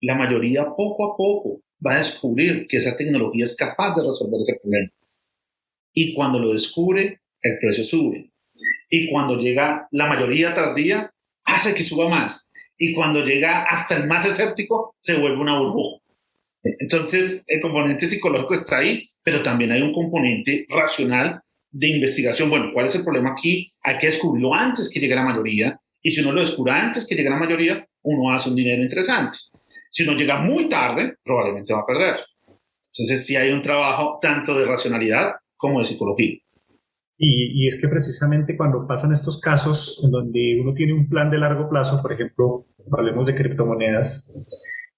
la 0.00 0.16
mayoría 0.16 0.64
poco 0.76 1.12
a 1.12 1.16
poco 1.16 1.62
va 1.84 1.94
a 1.94 1.98
descubrir 1.98 2.66
que 2.66 2.78
esa 2.78 2.96
tecnología 2.96 3.44
es 3.44 3.56
capaz 3.56 3.94
de 3.94 4.04
resolver 4.04 4.40
ese 4.40 4.58
problema. 4.60 4.90
Y 5.92 6.14
cuando 6.14 6.40
lo 6.40 6.52
descubre, 6.52 7.20
el 7.40 7.58
precio 7.60 7.84
sube. 7.84 8.30
Y 8.90 9.10
cuando 9.10 9.38
llega 9.38 9.88
la 9.90 10.06
mayoría 10.06 10.54
tardía, 10.54 11.12
hace 11.44 11.74
que 11.74 11.82
suba 11.82 12.08
más. 12.08 12.50
Y 12.76 12.94
cuando 12.94 13.24
llega 13.24 13.62
hasta 13.62 13.96
el 13.96 14.06
más 14.06 14.26
escéptico, 14.26 14.96
se 14.98 15.18
vuelve 15.18 15.40
una 15.40 15.58
burbuja. 15.58 16.02
Entonces, 16.62 17.42
el 17.46 17.60
componente 17.60 18.08
psicológico 18.08 18.54
está 18.54 18.78
ahí, 18.78 19.08
pero 19.22 19.42
también 19.42 19.72
hay 19.72 19.82
un 19.82 19.92
componente 19.92 20.66
racional 20.68 21.40
de 21.72 21.88
investigación. 21.88 22.50
Bueno, 22.50 22.70
¿cuál 22.72 22.86
es 22.86 22.94
el 22.94 23.02
problema 23.02 23.32
aquí? 23.32 23.66
Hay 23.82 23.98
que 23.98 24.06
descubrirlo 24.08 24.54
antes 24.54 24.90
que 24.90 25.00
llegue 25.00 25.14
la 25.14 25.24
mayoría. 25.24 25.80
Y 26.02 26.10
si 26.10 26.20
uno 26.20 26.32
lo 26.32 26.40
descubre 26.42 26.72
antes 26.72 27.06
que 27.06 27.14
llegue 27.14 27.30
la 27.30 27.36
mayoría, 27.36 27.84
uno 28.02 28.32
hace 28.32 28.50
un 28.50 28.56
dinero 28.56 28.82
interesante. 28.82 29.38
Si 29.90 30.02
uno 30.02 30.12
llega 30.12 30.38
muy 30.38 30.68
tarde, 30.68 31.16
probablemente 31.24 31.72
va 31.72 31.80
a 31.80 31.86
perder. 31.86 32.16
Entonces, 32.86 33.26
sí 33.26 33.36
hay 33.36 33.52
un 33.52 33.62
trabajo 33.62 34.18
tanto 34.20 34.58
de 34.58 34.66
racionalidad 34.66 35.32
como 35.56 35.78
de 35.78 35.86
psicología. 35.86 36.38
Y, 37.18 37.64
y, 37.64 37.68
es 37.68 37.80
que 37.80 37.88
precisamente 37.88 38.56
cuando 38.56 38.86
pasan 38.86 39.12
estos 39.12 39.40
casos 39.40 40.00
en 40.04 40.10
donde 40.10 40.58
uno 40.60 40.74
tiene 40.74 40.92
un 40.92 41.08
plan 41.08 41.30
de 41.30 41.38
largo 41.38 41.68
plazo, 41.68 42.02
por 42.02 42.12
ejemplo, 42.12 42.66
hablemos 42.90 43.26
de 43.26 43.34
criptomonedas, 43.34 44.32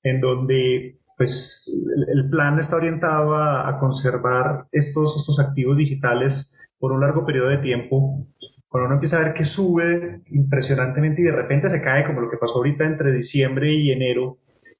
en 0.03 0.21
donde 0.21 0.99
pues 1.17 1.71
el, 2.09 2.29
plan 2.29 2.59
está 2.59 2.77
orientado 2.77 3.37
a, 3.37 3.79
conservar 3.79 4.67
estos, 4.73 5.17
estos 5.17 5.39
activos 5.39 5.77
digitales 5.77 6.55
por 6.85 6.93
un 6.93 7.01
largo 7.01 7.25
periodo 7.25 7.49
de 7.49 7.57
tiempo, 7.57 8.29
cuando 8.69 8.89
uno 8.89 8.97
empieza 8.97 9.17
a 9.17 9.25
ver 9.25 9.33
que 9.33 9.47
sube 9.47 10.21
impresionantemente 10.27 11.23
y 11.23 11.25
de 11.25 11.33
repente 11.33 11.71
se 11.71 11.81
cae, 11.81 12.05
como 12.05 12.21
lo 12.21 12.29
que 12.31 12.37
pasó 12.37 12.57
ahorita 12.57 12.85
entre 12.85 13.11
diciembre 13.11 13.73
y 13.73 13.91
enero, 13.91 14.37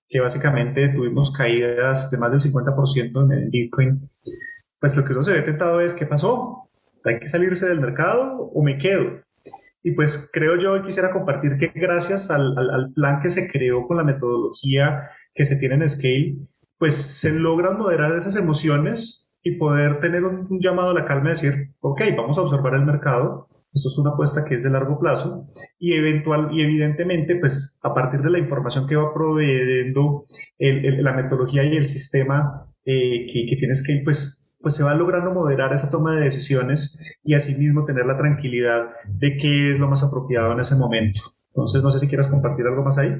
que 0.07 0.21
básicamente 0.21 0.91
tuvimos 0.91 1.33
caídas 1.33 2.11
de 2.11 2.19
más 2.19 2.31
del 2.31 2.53
50% 2.53 3.25
en 3.25 3.33
el 3.33 3.49
Bitcoin, 3.49 4.07
pues 4.79 4.95
lo 4.99 5.03
que 5.03 5.15
uno 5.15 5.23
se 5.23 5.33
ve 5.33 5.41
tentado 5.41 5.81
es, 5.81 5.95
¿qué 5.95 6.05
pasó? 6.05 6.69
¿Hay 7.05 7.19
que 7.19 7.27
salirse 7.27 7.67
del 7.67 7.81
mercado 7.81 8.37
o 8.37 8.63
me 8.63 8.77
quedo? 8.77 9.23
Y 9.83 9.93
pues 9.93 10.29
creo 10.31 10.57
yo, 10.59 10.83
quisiera 10.83 11.11
compartir 11.11 11.57
que 11.57 11.69
gracias 11.75 12.31
al, 12.31 12.55
al, 12.59 12.93
plan 12.93 13.19
que 13.19 13.31
se 13.31 13.51
creó 13.51 13.87
con 13.87 13.97
la 13.97 14.05
metodología 14.05 15.09
que 15.33 15.47
se 15.47 15.57
tiene 15.57 15.77
en 15.77 15.89
Scale, 15.89 16.37
pues 16.77 16.97
se 16.97 17.33
logran 17.33 17.79
moderar 17.79 18.15
esas 18.15 18.37
emociones 18.37 19.25
y 19.45 19.57
poder 19.57 20.01
tener 20.01 20.25
un, 20.25 20.59
llamado 20.59 20.91
a 20.91 20.95
la 20.95 21.05
calma 21.05 21.29
y 21.29 21.35
decir, 21.35 21.75
ok, 21.81 22.03
vamos 22.17 22.39
a 22.39 22.43
observar 22.43 22.75
el 22.75 22.87
mercado, 22.87 23.49
esto 23.73 23.89
es 23.89 23.99
una 23.99 24.11
apuesta 24.11 24.45
que 24.45 24.55
es 24.55 24.63
de 24.63 24.71
largo 24.71 24.99
plazo 24.99 25.49
y 25.79 25.93
eventual 25.93 26.49
y 26.53 26.63
evidentemente, 26.63 27.37
pues 27.37 27.79
a 27.83 27.93
partir 27.93 28.21
de 28.21 28.31
la 28.31 28.39
información 28.39 28.87
que 28.87 28.97
va 28.97 29.13
proveyendo 29.13 30.25
la 30.59 31.13
metodología 31.13 31.63
y 31.65 31.77
el 31.77 31.87
sistema 31.87 32.73
eh, 32.85 33.27
que, 33.31 33.57
tienes 33.57 33.87
que, 33.87 34.01
pues, 34.03 34.47
pues 34.61 34.77
se 34.77 34.85
va 34.85 34.95
logrando 34.95 35.33
moderar 35.33 35.73
esa 35.75 35.91
toma 35.91 36.15
de 36.15 36.25
decisiones 36.25 36.99
y 37.23 37.35
asimismo 37.35 37.85
tener 37.85 38.07
la 38.07 38.17
tranquilidad 38.17 38.91
de 39.09 39.37
qué 39.37 39.71
es 39.71 39.79
lo 39.79 39.89
más 39.89 40.03
apropiado 40.03 40.53
en 40.53 40.61
ese 40.61 40.77
momento. 40.77 41.21
Entonces, 41.49 41.83
no 41.83 41.91
sé 41.91 41.99
si 41.99 42.09
quieras 42.09 42.29
compartir 42.29 42.67
algo 42.67 42.83
más 42.83 42.97
ahí. 42.97 43.13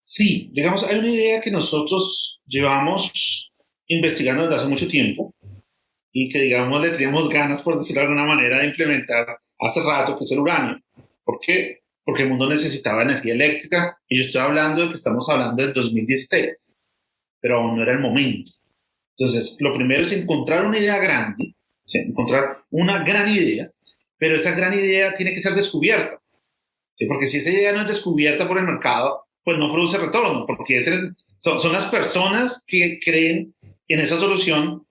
Sí, 0.00 0.50
digamos, 0.54 0.84
hay 0.84 0.98
una 0.98 1.10
idea 1.10 1.40
que 1.40 1.50
nosotros 1.50 2.40
llevamos 2.46 3.52
investigando 3.88 4.42
desde 4.42 4.56
hace 4.56 4.68
mucho 4.68 4.88
tiempo 4.88 5.34
y 6.12 6.28
que, 6.28 6.40
digamos, 6.40 6.80
le 6.80 6.90
teníamos 6.90 7.28
ganas, 7.28 7.60
por 7.62 7.76
decirlo 7.76 8.02
de 8.02 8.08
alguna 8.08 8.24
manera, 8.24 8.60
de 8.60 8.66
implementar 8.66 9.38
hace 9.58 9.82
rato, 9.82 10.16
que 10.16 10.24
es 10.24 10.30
el 10.30 10.38
uranio. 10.38 10.80
¿Por 11.24 11.40
qué? 11.40 11.80
Porque 12.04 12.22
el 12.22 12.28
mundo 12.28 12.48
necesitaba 12.48 13.02
energía 13.02 13.34
eléctrica 13.34 13.98
y 14.08 14.18
yo 14.18 14.22
estoy 14.22 14.40
hablando 14.40 14.82
de 14.82 14.88
que 14.88 14.94
estamos 14.94 15.28
hablando 15.28 15.60
del 15.60 15.72
2016, 15.72 16.76
pero 17.40 17.58
aún 17.58 17.76
no 17.76 17.82
era 17.82 17.92
el 17.92 17.98
momento. 17.98 18.52
Entonces, 19.16 19.56
lo 19.58 19.74
primero 19.74 20.02
es 20.02 20.12
encontrar 20.12 20.64
una 20.64 20.78
idea 20.78 20.98
grande, 20.98 21.54
encontrar 21.92 22.58
una 22.70 23.02
gran 23.02 23.28
idea, 23.28 23.70
pero 24.16 24.36
esa 24.36 24.52
gran 24.52 24.72
idea 24.72 25.14
tiene 25.14 25.34
que 25.34 25.40
ser 25.40 25.54
descubierta. 25.54 26.20
Porque 27.08 27.26
si 27.26 27.38
esa 27.38 27.50
idea 27.50 27.72
no 27.72 27.80
es 27.80 27.88
descubierta 27.88 28.46
por 28.46 28.58
el 28.58 28.64
mercado, 28.64 29.24
pues 29.42 29.58
no 29.58 29.72
produce 29.72 29.98
retorno, 29.98 30.46
porque 30.46 30.78
es 30.78 30.88
son, 31.38 31.60
son 31.60 31.72
las 31.72 31.86
personas 31.86 32.64
que 32.66 32.98
creen 33.04 33.53
en 33.88 34.00
esa 34.00 34.18
solución 34.18 34.86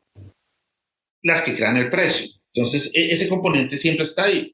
las 1.24 1.42
que 1.42 1.56
crean 1.56 1.78
el 1.78 1.90
precio. 1.90 2.32
Entonces, 2.54 2.92
e, 2.94 3.10
ese 3.10 3.28
componente 3.28 3.78
siempre 3.78 4.04
está 4.04 4.26
ahí. 4.26 4.54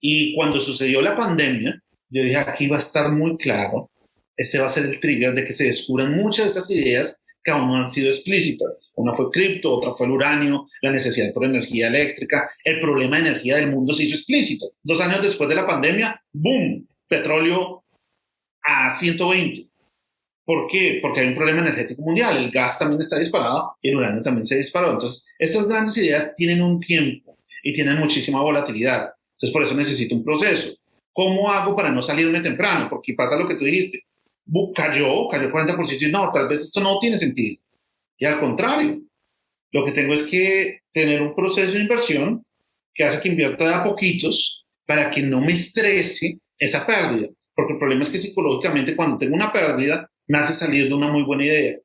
Y 0.00 0.34
cuando 0.34 0.60
sucedió 0.60 1.00
la 1.02 1.16
pandemia, 1.16 1.82
yo 2.08 2.22
dije, 2.22 2.36
aquí 2.36 2.68
va 2.68 2.76
a 2.76 2.80
estar 2.80 3.10
muy 3.12 3.36
claro, 3.36 3.90
este 4.36 4.58
va 4.58 4.66
a 4.66 4.70
ser 4.70 4.86
el 4.86 5.00
trigger 5.00 5.34
de 5.34 5.44
que 5.44 5.52
se 5.52 5.64
descubran 5.64 6.16
muchas 6.16 6.46
de 6.46 6.50
esas 6.50 6.70
ideas 6.70 7.22
que 7.42 7.50
aún 7.50 7.68
no 7.68 7.76
han 7.76 7.90
sido 7.90 8.08
explícitas. 8.08 8.68
Una 8.94 9.14
fue 9.14 9.30
cripto, 9.30 9.72
otra 9.72 9.92
fue 9.92 10.06
el 10.06 10.12
uranio, 10.12 10.66
la 10.82 10.90
necesidad 10.90 11.32
por 11.32 11.44
energía 11.44 11.88
eléctrica, 11.88 12.50
el 12.64 12.80
problema 12.80 13.16
de 13.16 13.28
energía 13.28 13.56
del 13.56 13.70
mundo 13.70 13.92
se 13.92 14.04
hizo 14.04 14.14
explícito. 14.14 14.72
Dos 14.82 15.00
años 15.00 15.22
después 15.22 15.48
de 15.48 15.56
la 15.56 15.66
pandemia, 15.66 16.22
¡boom! 16.32 16.86
Petróleo 17.08 17.84
a 18.62 18.94
120. 18.94 19.69
¿Por 20.50 20.66
qué? 20.66 20.98
Porque 21.00 21.20
hay 21.20 21.28
un 21.28 21.36
problema 21.36 21.60
energético 21.60 22.02
mundial. 22.02 22.36
El 22.36 22.50
gas 22.50 22.76
también 22.76 23.00
está 23.00 23.16
disparado 23.16 23.76
y 23.80 23.90
el 23.90 23.98
uranio 23.98 24.20
también 24.20 24.44
se 24.44 24.56
disparó. 24.56 24.90
Entonces, 24.90 25.24
estas 25.38 25.68
grandes 25.68 25.96
ideas 25.98 26.34
tienen 26.34 26.60
un 26.60 26.80
tiempo 26.80 27.38
y 27.62 27.72
tienen 27.72 27.96
muchísima 28.00 28.42
volatilidad. 28.42 29.12
Entonces, 29.34 29.52
por 29.52 29.62
eso 29.62 29.76
necesito 29.76 30.16
un 30.16 30.24
proceso. 30.24 30.74
¿Cómo 31.12 31.52
hago 31.52 31.76
para 31.76 31.92
no 31.92 32.02
salirme 32.02 32.40
temprano? 32.40 32.88
Porque 32.90 33.14
pasa 33.14 33.38
lo 33.38 33.46
que 33.46 33.54
tú 33.54 33.64
dijiste. 33.64 34.02
Cayó, 34.74 35.28
cayó 35.28 35.52
40% 35.52 36.08
y 36.08 36.10
no, 36.10 36.32
tal 36.32 36.48
vez 36.48 36.62
esto 36.62 36.80
no 36.80 36.98
tiene 36.98 37.16
sentido. 37.16 37.62
Y 38.18 38.24
al 38.24 38.40
contrario, 38.40 39.02
lo 39.70 39.84
que 39.84 39.92
tengo 39.92 40.14
es 40.14 40.24
que 40.24 40.80
tener 40.92 41.22
un 41.22 41.32
proceso 41.32 41.74
de 41.74 41.82
inversión 41.82 42.44
que 42.92 43.04
hace 43.04 43.22
que 43.22 43.28
invierta 43.28 43.78
a 43.78 43.84
poquitos 43.84 44.66
para 44.84 45.12
que 45.12 45.22
no 45.22 45.40
me 45.40 45.52
estrese 45.52 46.40
esa 46.58 46.84
pérdida. 46.84 47.28
Porque 47.54 47.74
el 47.74 47.78
problema 47.78 48.02
es 48.02 48.10
que 48.10 48.18
psicológicamente 48.18 48.96
cuando 48.96 49.16
tengo 49.16 49.36
una 49.36 49.52
pérdida, 49.52 50.10
me 50.30 50.38
hace 50.38 50.54
salir 50.54 50.86
de 50.86 50.94
una 50.94 51.08
muy 51.08 51.24
buena 51.24 51.44
idea. 51.44 51.76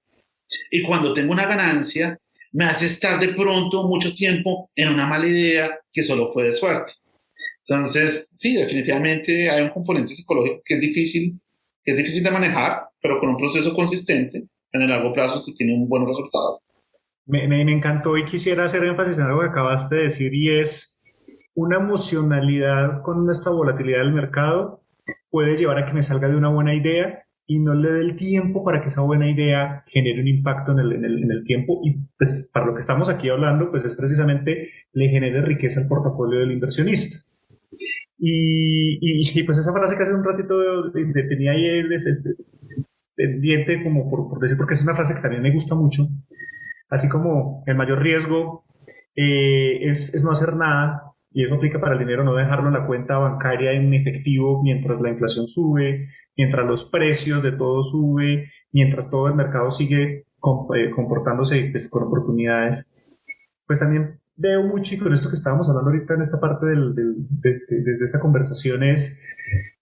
Y 0.70 0.84
cuando 0.84 1.14
tengo 1.14 1.34
una 1.34 1.48
ganancia, 1.48 2.20
me 2.52 2.66
hace 2.66 2.86
estar 2.86 3.20
de 3.20 3.30
pronto 3.30 3.88
mucho 3.88 4.14
tiempo 4.14 4.70
en 4.76 4.90
una 4.90 5.08
mala 5.08 5.28
idea 5.28 5.80
que 5.92 6.04
solo 6.04 6.32
fue 6.32 6.44
de 6.44 6.54
suerte. 6.54 6.94
Entonces, 7.68 8.30
sí, 8.38 8.56
definitivamente 8.56 9.50
hay 9.50 9.64
un 9.64 9.72
componente 9.72 10.14
psicológico 10.14 10.62
que 10.64 10.76
es 10.76 10.80
difícil, 10.80 11.42
que 11.84 11.94
es 11.94 11.98
difícil 11.98 12.22
de 12.22 12.30
manejar, 12.30 12.84
pero 13.02 13.20
con 13.20 13.30
un 13.30 13.38
proceso 13.38 13.74
consistente, 13.74 14.46
en 14.72 14.82
el 14.82 14.90
largo 14.90 15.12
plazo 15.12 15.40
se 15.40 15.54
tiene 15.54 15.74
un 15.74 15.90
buen 15.90 16.06
resultado. 16.06 16.62
Me, 17.26 17.48
me, 17.48 17.66
me 17.66 17.72
encantó 17.72 18.16
y 18.16 18.26
quisiera 18.26 18.66
hacer 18.66 18.84
énfasis 18.84 19.18
en 19.18 19.24
algo 19.24 19.42
que 19.42 19.48
acabaste 19.48 19.96
de 19.96 20.04
decir 20.04 20.32
y 20.36 20.50
es 20.50 21.02
una 21.56 21.78
emocionalidad 21.78 23.02
con 23.02 23.28
esta 23.28 23.50
volatilidad 23.50 24.02
del 24.02 24.14
mercado 24.14 24.84
puede 25.32 25.58
llevar 25.58 25.80
a 25.80 25.88
que 25.88 25.94
me 25.94 26.04
salga 26.04 26.28
de 26.28 26.38
una 26.38 26.50
buena 26.50 26.76
idea 26.76 27.25
y 27.48 27.60
no 27.60 27.76
le 27.76 27.92
dé 27.92 28.02
el 28.02 28.16
tiempo 28.16 28.64
para 28.64 28.82
que 28.82 28.88
esa 28.88 29.02
buena 29.02 29.30
idea 29.30 29.84
genere 29.88 30.22
un 30.22 30.28
impacto 30.28 30.72
en 30.72 30.80
el, 30.80 30.94
en 30.94 31.06
el, 31.06 31.24
en 31.24 31.32
el 31.32 31.44
tiempo 31.44 31.82
y 31.84 31.98
pues 32.18 32.50
para 32.54 32.66
lo 32.66 32.74
que 32.74 32.80
estamos 32.80 33.10
aquí 33.10 33.30
hablando 33.30 33.70
pues 33.72 33.86
es 33.86 33.94
precisamente 33.94 34.70
le 34.94 35.10
genere 35.10 35.42
riqueza 35.42 35.82
al 35.82 35.88
portafolio 35.88 36.40
del 36.40 36.52
inversionista. 36.52 37.18
Y, 38.18 38.98
y, 39.02 39.40
y, 39.40 39.44
pues 39.44 39.58
esa 39.58 39.74
frase 39.74 39.98
que 39.98 40.04
hace 40.04 40.14
un 40.14 40.24
ratito 40.24 40.56
tenía 41.28 41.52
ahí 41.52 41.66
es, 41.66 42.06
es, 42.06 42.34
pendiente, 43.16 43.84
como 43.84 44.10
por, 44.10 44.30
por, 44.30 44.40
decir, 44.40 44.58
porque 44.58 44.74
es 44.74 44.84
una 44.84 44.96
frase 44.96 45.16
que 45.16 45.22
también 45.22 45.44
me 45.44 45.52
gusta 45.52 45.76
mucho, 45.76 46.04
así 46.90 47.10
como 47.10 47.64
el 47.66 47.76
mayor 47.76 48.02
riesgo 48.02 48.66
eh, 49.16 49.80
es, 49.82 50.14
es 50.14 50.24
no 50.24 50.32
hacer 50.32 50.56
nada, 50.56 51.05
y 51.36 51.44
eso 51.44 51.56
aplica 51.56 51.82
para 51.82 51.96
el 51.96 52.00
dinero, 52.00 52.24
no 52.24 52.34
dejarlo 52.34 52.68
en 52.68 52.76
la 52.76 52.88
cuenta 52.88 53.18
bancaria 53.18 53.74
en 53.74 53.94
efectivo 53.94 54.64
mientras 54.64 55.02
la 55.02 55.10
inflación 55.10 55.50
sube, 55.50 56.08
mientras 56.38 56.66
los 56.66 56.86
precios 56.86 57.44
de 57.44 57.52
todo 57.52 57.84
sube, 57.84 58.50
mientras 58.72 59.10
todo 59.10 59.28
el 59.28 59.36
mercado 59.36 59.70
sigue 59.70 60.28
eh, 60.76 60.90
comportándose 60.96 61.68
pues, 61.72 61.90
con 61.90 62.04
oportunidades. 62.04 63.20
Pues 63.68 63.80
también 63.80 64.22
veo 64.38 64.64
mucho, 64.64 64.96
y 64.96 64.98
con 64.98 65.12
esto 65.12 65.28
que 65.28 65.36
estábamos 65.36 65.68
hablando 65.68 65.92
ahorita 65.92 66.14
en 66.14 66.22
esta 66.22 66.40
parte 66.40 66.68
del, 66.68 66.96
desde 66.96 68.06
esta 68.06 68.22
conversación, 68.22 68.84
es 68.84 69.36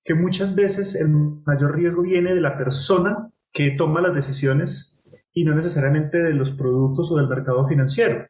que 0.03 0.15
muchas 0.15 0.55
veces 0.55 0.95
el 0.95 1.11
mayor 1.45 1.75
riesgo 1.75 2.01
viene 2.01 2.33
de 2.33 2.41
la 2.41 2.57
persona 2.57 3.29
que 3.51 3.69
toma 3.69 4.01
las 4.01 4.15
decisiones 4.15 4.99
y 5.31 5.45
no 5.45 5.53
necesariamente 5.53 6.17
de 6.17 6.33
los 6.33 6.49
productos 6.49 7.11
o 7.11 7.17
del 7.17 7.27
mercado 7.27 7.63
financiero. 7.63 8.25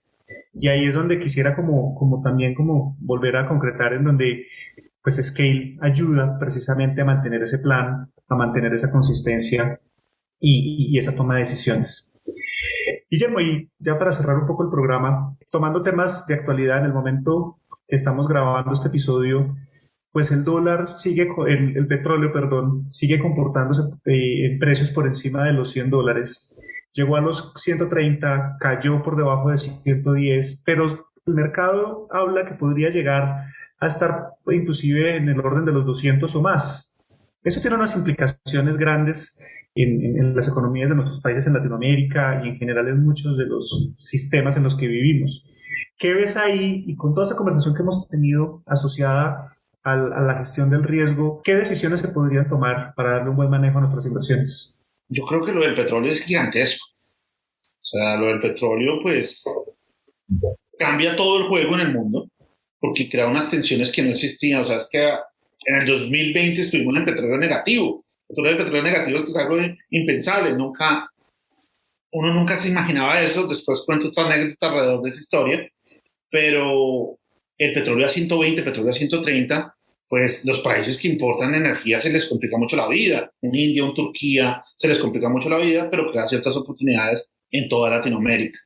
Y 0.53 0.67
ahí 0.67 0.85
es 0.85 0.93
donde 0.93 1.19
quisiera 1.19 1.55
como, 1.55 1.95
como 1.95 2.21
también 2.21 2.53
como 2.53 2.95
volver 2.99 3.37
a 3.37 3.47
concretar 3.47 3.93
en 3.93 4.03
donde 4.03 4.45
pues 5.01 5.15
Scale 5.15 5.77
ayuda 5.81 6.37
precisamente 6.39 7.01
a 7.01 7.05
mantener 7.05 7.41
ese 7.41 7.59
plan, 7.59 8.11
a 8.29 8.35
mantener 8.35 8.73
esa 8.73 8.91
consistencia 8.91 9.79
y, 10.39 10.87
y 10.89 10.97
esa 10.97 11.15
toma 11.15 11.35
de 11.35 11.41
decisiones. 11.41 12.13
Guillermo, 13.09 13.41
y 13.41 13.69
ya 13.79 13.97
para 13.97 14.11
cerrar 14.11 14.37
un 14.37 14.45
poco 14.45 14.63
el 14.63 14.69
programa, 14.69 15.35
tomando 15.51 15.81
temas 15.81 16.25
de 16.27 16.35
actualidad 16.35 16.79
en 16.79 16.85
el 16.85 16.93
momento 16.93 17.59
que 17.87 17.95
estamos 17.95 18.27
grabando 18.27 18.71
este 18.71 18.87
episodio, 18.87 19.55
pues 20.13 20.31
el 20.31 20.43
dólar 20.43 20.87
sigue, 20.95 21.27
el, 21.47 21.75
el 21.75 21.87
petróleo, 21.87 22.31
perdón, 22.31 22.85
sigue 22.87 23.17
comportándose 23.17 23.81
eh, 24.05 24.45
en 24.45 24.59
precios 24.59 24.91
por 24.91 25.07
encima 25.07 25.43
de 25.43 25.53
los 25.53 25.71
100 25.71 25.89
dólares. 25.89 26.85
Llegó 26.93 27.15
a 27.15 27.21
los 27.21 27.51
130, 27.55 28.57
cayó 28.59 29.01
por 29.01 29.17
debajo 29.17 29.49
de 29.49 29.57
110, 29.57 30.61
pero 30.67 30.85
el 31.25 31.33
mercado 31.33 32.07
habla 32.11 32.45
que 32.45 32.53
podría 32.53 32.91
llegar 32.91 33.47
a 33.79 33.87
estar 33.87 34.27
inclusive 34.51 35.17
en 35.17 35.29
el 35.29 35.39
orden 35.39 35.65
de 35.65 35.73
los 35.73 35.83
200 35.83 36.35
o 36.35 36.41
más. 36.43 36.95
Eso 37.43 37.59
tiene 37.59 37.75
unas 37.75 37.95
implicaciones 37.97 38.77
grandes 38.77 39.67
en, 39.73 40.35
las 40.35 40.47
economías 40.47 40.89
de 40.89 40.95
nuestros 40.95 41.21
países 41.21 41.47
en 41.47 41.53
Latinoamérica 41.53 42.39
y 42.43 42.49
en 42.49 42.55
general 42.55 42.87
en 42.87 43.03
muchos 43.03 43.35
de 43.35 43.47
los 43.47 43.93
sistemas 43.97 44.57
en 44.57 44.63
los 44.63 44.75
que 44.75 44.87
vivimos. 44.87 45.49
¿Qué 45.97 46.13
ves 46.13 46.37
ahí? 46.37 46.83
Y 46.85 46.95
con 46.95 47.15
toda 47.15 47.23
esta 47.23 47.35
conversación 47.35 47.73
que 47.73 47.81
hemos 47.81 48.07
tenido 48.07 48.61
asociada 48.67 49.51
a 49.83 49.95
la 49.95 50.35
gestión 50.35 50.69
del 50.69 50.83
riesgo, 50.83 51.41
¿qué 51.43 51.55
decisiones 51.55 51.99
se 51.99 52.09
podrían 52.09 52.47
tomar 52.47 52.93
para 52.95 53.11
darle 53.11 53.31
un 53.31 53.35
buen 53.35 53.49
manejo 53.49 53.77
a 53.77 53.81
nuestras 53.81 54.05
inversiones? 54.05 54.79
Yo 55.09 55.25
creo 55.25 55.41
que 55.41 55.51
lo 55.51 55.61
del 55.61 55.75
petróleo 55.75 56.11
es 56.11 56.23
gigantesco. 56.23 56.87
O 57.61 57.85
sea, 57.85 58.15
lo 58.15 58.27
del 58.27 58.39
petróleo, 58.39 58.99
pues, 59.01 59.43
cambia 60.79 61.15
todo 61.15 61.37
el 61.39 61.43
juego 61.43 61.75
en 61.75 61.81
el 61.81 61.93
mundo, 61.93 62.29
porque 62.79 63.09
crea 63.09 63.27
unas 63.27 63.51
tensiones 63.51 63.91
que 63.91 64.03
no 64.03 64.11
existían. 64.11 64.61
O 64.61 64.65
sea, 64.65 64.77
es 64.77 64.87
que 64.89 65.05
en 65.65 65.75
el 65.75 65.85
2020 65.85 66.61
estuvimos 66.61 66.95
en 66.95 67.05
petróleo 67.05 67.37
negativo. 67.37 68.05
El 68.29 68.57
petróleo 68.57 68.83
negativo 68.83 69.17
es, 69.19 69.29
es 69.29 69.35
algo 69.35 69.57
impensable. 69.89 70.53
Nunca, 70.53 71.09
uno 72.13 72.33
nunca 72.33 72.55
se 72.55 72.69
imaginaba 72.69 73.21
eso. 73.21 73.45
Después 73.45 73.83
cuento 73.85 74.07
otra 74.07 74.25
anécdota 74.25 74.67
alrededor 74.67 75.01
de 75.01 75.09
esa 75.09 75.19
historia. 75.19 75.69
Pero 76.29 77.19
el 77.63 77.73
petróleo 77.73 78.05
a 78.05 78.09
120, 78.09 78.63
petróleo 78.63 78.91
a 78.91 78.95
130, 78.95 79.75
pues 80.07 80.45
los 80.45 80.59
países 80.59 80.97
que 80.97 81.07
importan 81.07 81.55
energía 81.55 81.99
se 81.99 82.11
les 82.11 82.27
complica 82.27 82.57
mucho 82.57 82.75
la 82.75 82.87
vida. 82.87 83.31
Un 83.41 83.55
India, 83.55 83.83
un 83.83 83.93
Turquía, 83.93 84.63
se 84.75 84.87
les 84.87 84.99
complica 84.99 85.29
mucho 85.29 85.49
la 85.49 85.57
vida, 85.57 85.89
pero 85.89 86.11
crea 86.11 86.27
ciertas 86.27 86.55
oportunidades 86.55 87.31
en 87.49 87.67
toda 87.69 87.89
Latinoamérica. 87.89 88.59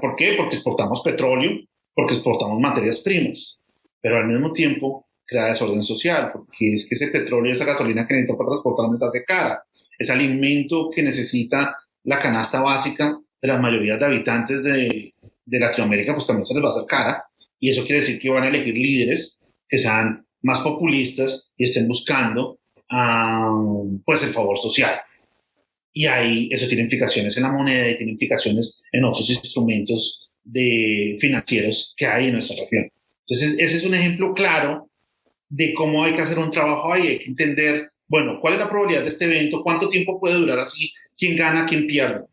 ¿Por 0.00 0.16
qué? 0.16 0.34
Porque 0.36 0.54
exportamos 0.54 1.02
petróleo, 1.02 1.60
porque 1.94 2.14
exportamos 2.14 2.58
materias 2.58 3.00
primas, 3.00 3.60
pero 4.00 4.16
al 4.16 4.26
mismo 4.26 4.52
tiempo 4.52 5.06
crea 5.26 5.46
desorden 5.46 5.82
social, 5.82 6.30
porque 6.32 6.74
es 6.74 6.88
que 6.88 6.94
ese 6.94 7.08
petróleo, 7.08 7.52
esa 7.52 7.64
gasolina 7.64 8.06
que 8.06 8.14
necesita 8.14 8.38
para 8.38 8.50
transportar 8.50 8.86
se 8.96 9.06
hace 9.06 9.24
cara. 9.24 9.62
Es 9.98 10.08
alimento 10.08 10.88
que 10.90 11.02
necesita 11.02 11.76
la 12.04 12.18
canasta 12.18 12.60
básica 12.60 13.18
de 13.42 13.48
la 13.48 13.58
mayoría 13.58 13.98
de 13.98 14.06
habitantes 14.06 14.62
de, 14.62 15.10
de 15.44 15.58
Latinoamérica, 15.58 16.14
pues 16.14 16.26
también 16.26 16.46
se 16.46 16.54
les 16.54 16.62
va 16.62 16.68
a 16.68 16.70
hacer 16.70 16.86
cara 16.86 17.24
y 17.58 17.70
eso 17.70 17.84
quiere 17.84 18.00
decir 18.00 18.18
que 18.18 18.30
van 18.30 18.44
a 18.44 18.48
elegir 18.48 18.74
líderes 18.74 19.38
que 19.68 19.78
sean 19.78 20.26
más 20.42 20.60
populistas 20.60 21.50
y 21.56 21.64
estén 21.64 21.88
buscando 21.88 22.60
um, 22.90 24.00
pues 24.04 24.22
el 24.22 24.30
favor 24.30 24.58
social. 24.58 25.00
Y 25.92 26.06
ahí 26.06 26.48
eso 26.52 26.66
tiene 26.68 26.82
implicaciones 26.82 27.36
en 27.36 27.42
la 27.42 27.52
moneda 27.52 27.88
y 27.88 27.96
tiene 27.96 28.12
implicaciones 28.12 28.78
en 28.92 29.04
otros 29.04 29.28
instrumentos 29.30 30.28
de 30.44 31.16
financieros 31.18 31.94
que 31.96 32.06
hay 32.06 32.26
en 32.26 32.34
nuestra 32.34 32.56
región. 32.62 32.90
Entonces, 33.26 33.56
ese 33.58 33.76
es 33.78 33.84
un 33.84 33.94
ejemplo 33.94 34.32
claro 34.34 34.88
de 35.48 35.74
cómo 35.74 36.04
hay 36.04 36.14
que 36.14 36.22
hacer 36.22 36.38
un 36.38 36.50
trabajo 36.50 36.92
ahí. 36.92 37.08
Hay 37.08 37.18
que 37.18 37.30
entender, 37.30 37.90
bueno, 38.06 38.38
cuál 38.40 38.54
es 38.54 38.60
la 38.60 38.68
probabilidad 38.68 39.02
de 39.02 39.08
este 39.08 39.24
evento, 39.24 39.62
cuánto 39.62 39.88
tiempo 39.88 40.20
puede 40.20 40.36
durar 40.36 40.60
así, 40.60 40.92
quién 41.18 41.36
gana, 41.36 41.66
quién 41.66 41.86
pierde. 41.86 42.24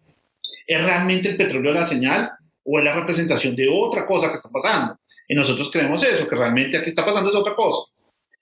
¿Es 0.68 0.84
realmente 0.84 1.30
el 1.30 1.38
petróleo 1.38 1.74
la 1.74 1.84
señal 1.84 2.30
o 2.64 2.78
es 2.78 2.86
la 2.86 2.94
representación 2.94 3.56
de 3.56 3.68
otra 3.70 4.06
cosa 4.06 4.30
que 4.30 4.36
está 4.36 4.50
pasando? 4.50 4.98
Y 5.28 5.36
nosotros 5.36 5.72
creemos 5.72 6.04
eso, 6.04 6.28
que 6.28 6.36
realmente 6.36 6.78
aquí 6.78 6.90
está 6.90 7.06
pasando 7.06 7.30
es 7.30 7.36
otra 7.36 7.56
cosa. 7.56 7.92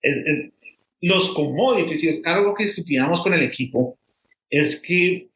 Es, 0.01 0.51
los 1.01 1.33
commodities, 1.33 2.03
y 2.03 2.09
es 2.09 2.25
algo 2.25 2.53
que 2.53 2.65
discutíamos 2.65 3.21
con 3.21 3.33
el 3.33 3.41
equipo, 3.41 3.97
es 4.49 4.81
que 4.81 5.29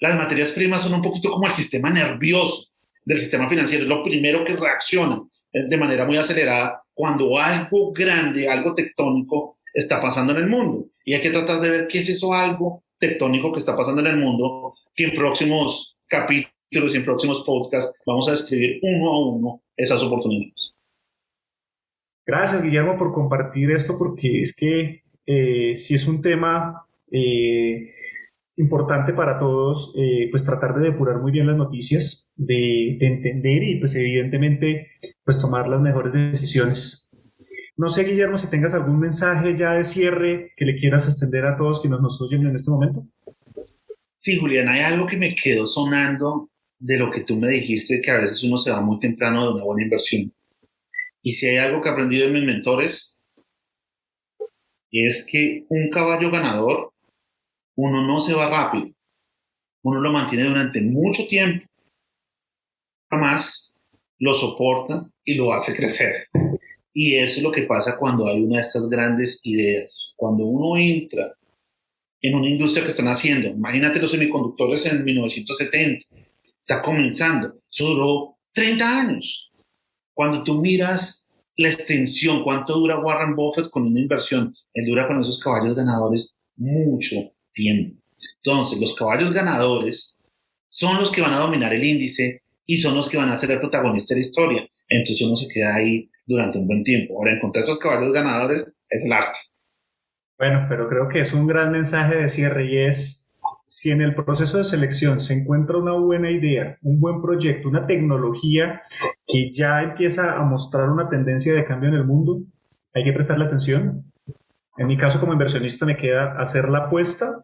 las 0.00 0.16
materias 0.16 0.52
primas 0.52 0.82
son 0.82 0.94
un 0.94 1.02
poquito 1.02 1.30
como 1.30 1.46
el 1.46 1.52
sistema 1.52 1.90
nervioso 1.90 2.68
del 3.04 3.18
sistema 3.18 3.48
financiero, 3.48 3.84
es 3.84 3.88
lo 3.88 4.02
primero 4.02 4.44
que 4.44 4.56
reacciona 4.56 5.22
de 5.52 5.76
manera 5.76 6.06
muy 6.06 6.16
acelerada 6.16 6.82
cuando 6.94 7.38
algo 7.38 7.92
grande, 7.92 8.48
algo 8.48 8.74
tectónico 8.74 9.56
está 9.74 10.00
pasando 10.00 10.32
en 10.32 10.38
el 10.38 10.46
mundo. 10.46 10.86
Y 11.04 11.14
hay 11.14 11.20
que 11.20 11.30
tratar 11.30 11.60
de 11.60 11.70
ver 11.70 11.88
qué 11.88 11.98
es 11.98 12.08
eso 12.08 12.32
algo 12.32 12.84
tectónico 12.98 13.52
que 13.52 13.58
está 13.58 13.76
pasando 13.76 14.00
en 14.00 14.08
el 14.08 14.16
mundo, 14.16 14.74
que 14.94 15.04
en 15.04 15.14
próximos 15.14 15.96
capítulos 16.06 16.94
y 16.94 16.96
en 16.96 17.04
próximos 17.04 17.42
podcasts 17.44 17.94
vamos 18.06 18.28
a 18.28 18.32
describir 18.32 18.78
uno 18.82 19.10
a 19.10 19.28
uno 19.28 19.62
esas 19.76 20.02
oportunidades. 20.02 20.71
Gracias, 22.24 22.62
Guillermo, 22.62 22.96
por 22.96 23.12
compartir 23.12 23.70
esto, 23.70 23.98
porque 23.98 24.42
es 24.42 24.54
que 24.54 25.02
eh, 25.26 25.74
si 25.74 25.94
es 25.94 26.06
un 26.06 26.22
tema 26.22 26.86
eh, 27.10 27.94
importante 28.56 29.12
para 29.12 29.38
todos, 29.38 29.92
eh, 29.96 30.28
pues 30.30 30.44
tratar 30.44 30.74
de 30.74 30.90
depurar 30.90 31.20
muy 31.20 31.32
bien 31.32 31.46
las 31.46 31.56
noticias, 31.56 32.30
de, 32.36 32.96
de, 32.98 33.06
entender 33.06 33.62
y 33.62 33.76
pues 33.76 33.94
evidentemente 33.94 34.88
pues 35.24 35.38
tomar 35.38 35.68
las 35.68 35.80
mejores 35.80 36.12
decisiones. 36.12 37.10
No 37.76 37.88
sé, 37.88 38.04
Guillermo, 38.04 38.38
si 38.38 38.48
tengas 38.48 38.74
algún 38.74 38.98
mensaje 38.98 39.56
ya 39.56 39.74
de 39.74 39.84
cierre 39.84 40.52
que 40.56 40.64
le 40.64 40.76
quieras 40.76 41.06
extender 41.06 41.44
a 41.46 41.56
todos 41.56 41.80
quienes 41.80 42.00
nos 42.00 42.20
oyen 42.20 42.46
en 42.46 42.54
este 42.54 42.70
momento. 42.70 43.06
Sí, 44.18 44.38
Julián, 44.38 44.68
hay 44.68 44.82
algo 44.82 45.06
que 45.06 45.16
me 45.16 45.34
quedó 45.34 45.66
sonando 45.66 46.50
de 46.78 46.98
lo 46.98 47.10
que 47.10 47.22
tú 47.22 47.36
me 47.36 47.48
dijiste, 47.48 48.00
que 48.00 48.10
a 48.10 48.16
veces 48.16 48.44
uno 48.44 48.58
se 48.58 48.70
va 48.70 48.80
muy 48.80 49.00
temprano 49.00 49.46
de 49.46 49.54
una 49.54 49.64
buena 49.64 49.82
inversión. 49.82 50.32
Y 51.22 51.32
si 51.32 51.46
hay 51.46 51.58
algo 51.58 51.80
que 51.80 51.88
he 51.88 51.92
aprendido 51.92 52.26
de 52.26 52.32
mis 52.32 52.44
mentores, 52.44 53.22
es 54.90 55.24
que 55.24 55.64
un 55.68 55.88
caballo 55.90 56.30
ganador, 56.30 56.92
uno 57.76 58.06
no 58.06 58.20
se 58.20 58.34
va 58.34 58.48
rápido, 58.48 58.92
uno 59.82 60.00
lo 60.00 60.12
mantiene 60.12 60.44
durante 60.44 60.82
mucho 60.82 61.26
tiempo, 61.26 61.66
jamás 63.10 63.74
lo 64.18 64.34
soporta 64.34 65.10
y 65.24 65.34
lo 65.34 65.52
hace 65.52 65.74
crecer. 65.74 66.26
Y 66.94 67.14
eso 67.16 67.38
es 67.38 67.42
lo 67.42 67.50
que 67.50 67.62
pasa 67.62 67.96
cuando 67.98 68.26
hay 68.28 68.42
una 68.42 68.56
de 68.56 68.62
estas 68.62 68.88
grandes 68.88 69.40
ideas. 69.44 70.12
Cuando 70.16 70.44
uno 70.44 70.76
entra 70.76 71.34
en 72.20 72.34
una 72.34 72.48
industria 72.48 72.84
que 72.84 72.90
están 72.90 73.08
haciendo, 73.08 73.48
imagínate 73.48 74.00
los 74.00 74.10
semiconductores 74.10 74.84
en 74.86 75.04
1970, 75.04 76.04
está 76.60 76.82
comenzando, 76.82 77.58
eso 77.70 77.86
duró 77.86 78.38
30 78.52 79.00
años. 79.00 79.51
Cuando 80.22 80.44
tú 80.44 80.60
miras 80.60 81.28
la 81.56 81.66
extensión, 81.66 82.44
cuánto 82.44 82.74
dura 82.74 83.00
Warren 83.00 83.34
Buffett 83.34 83.68
con 83.70 83.88
una 83.88 83.98
inversión, 83.98 84.54
él 84.72 84.86
dura 84.86 85.08
con 85.08 85.20
esos 85.20 85.40
caballos 85.40 85.74
ganadores 85.74 86.36
mucho 86.54 87.16
tiempo. 87.52 88.00
Entonces, 88.36 88.78
los 88.78 88.94
caballos 88.94 89.32
ganadores 89.32 90.16
son 90.68 91.00
los 91.00 91.10
que 91.10 91.22
van 91.22 91.32
a 91.32 91.40
dominar 91.40 91.74
el 91.74 91.82
índice 91.82 92.40
y 92.64 92.78
son 92.78 92.94
los 92.94 93.08
que 93.08 93.16
van 93.16 93.30
a 93.30 93.36
ser 93.36 93.50
el 93.50 93.58
protagonista 93.58 94.14
de 94.14 94.20
la 94.20 94.26
historia. 94.26 94.68
Entonces 94.88 95.26
uno 95.26 95.34
se 95.34 95.48
queda 95.48 95.74
ahí 95.74 96.08
durante 96.24 96.58
un 96.58 96.68
buen 96.68 96.84
tiempo. 96.84 97.18
Ahora, 97.18 97.32
encontrar 97.32 97.64
esos 97.64 97.80
caballos 97.80 98.12
ganadores 98.12 98.64
es 98.90 99.04
el 99.04 99.12
arte. 99.12 99.40
Bueno, 100.38 100.66
pero 100.68 100.88
creo 100.88 101.08
que 101.08 101.18
es 101.18 101.32
un 101.32 101.48
gran 101.48 101.72
mensaje 101.72 102.14
de 102.14 102.28
cierre 102.28 102.66
y 102.72 102.76
es 102.76 103.21
si 103.74 103.90
en 103.90 104.02
el 104.02 104.14
proceso 104.14 104.58
de 104.58 104.64
selección 104.64 105.18
se 105.18 105.32
encuentra 105.32 105.78
una 105.78 105.94
buena 105.94 106.30
idea, 106.30 106.76
un 106.82 107.00
buen 107.00 107.22
proyecto, 107.22 107.70
una 107.70 107.86
tecnología 107.86 108.82
que 109.26 109.50
ya 109.50 109.82
empieza 109.82 110.38
a 110.38 110.44
mostrar 110.44 110.90
una 110.90 111.08
tendencia 111.08 111.54
de 111.54 111.64
cambio 111.64 111.88
en 111.88 111.94
el 111.94 112.04
mundo, 112.04 112.42
hay 112.92 113.02
que 113.02 113.14
prestarle 113.14 113.46
atención. 113.46 114.12
En 114.76 114.86
mi 114.86 114.98
caso 114.98 115.18
como 115.20 115.32
inversionista 115.32 115.86
me 115.86 115.96
queda 115.96 116.34
hacer 116.38 116.68
la 116.68 116.80
apuesta 116.80 117.42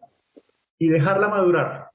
y 0.77 0.89
dejarla 0.89 1.29
madurar, 1.29 1.89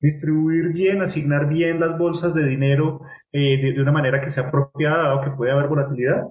distribuir 0.00 0.74
bien, 0.74 1.00
asignar 1.00 1.48
bien 1.48 1.80
las 1.80 1.96
bolsas 1.96 2.34
de 2.34 2.46
dinero 2.46 3.00
eh, 3.32 3.72
de, 3.72 3.80
una 3.80 3.90
manera 3.90 4.20
que 4.20 4.28
sea 4.28 4.48
apropiada, 4.48 5.04
dado 5.04 5.22
que 5.22 5.30
puede 5.30 5.52
haber 5.52 5.66
volatilidad, 5.66 6.24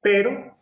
pero 0.00 0.53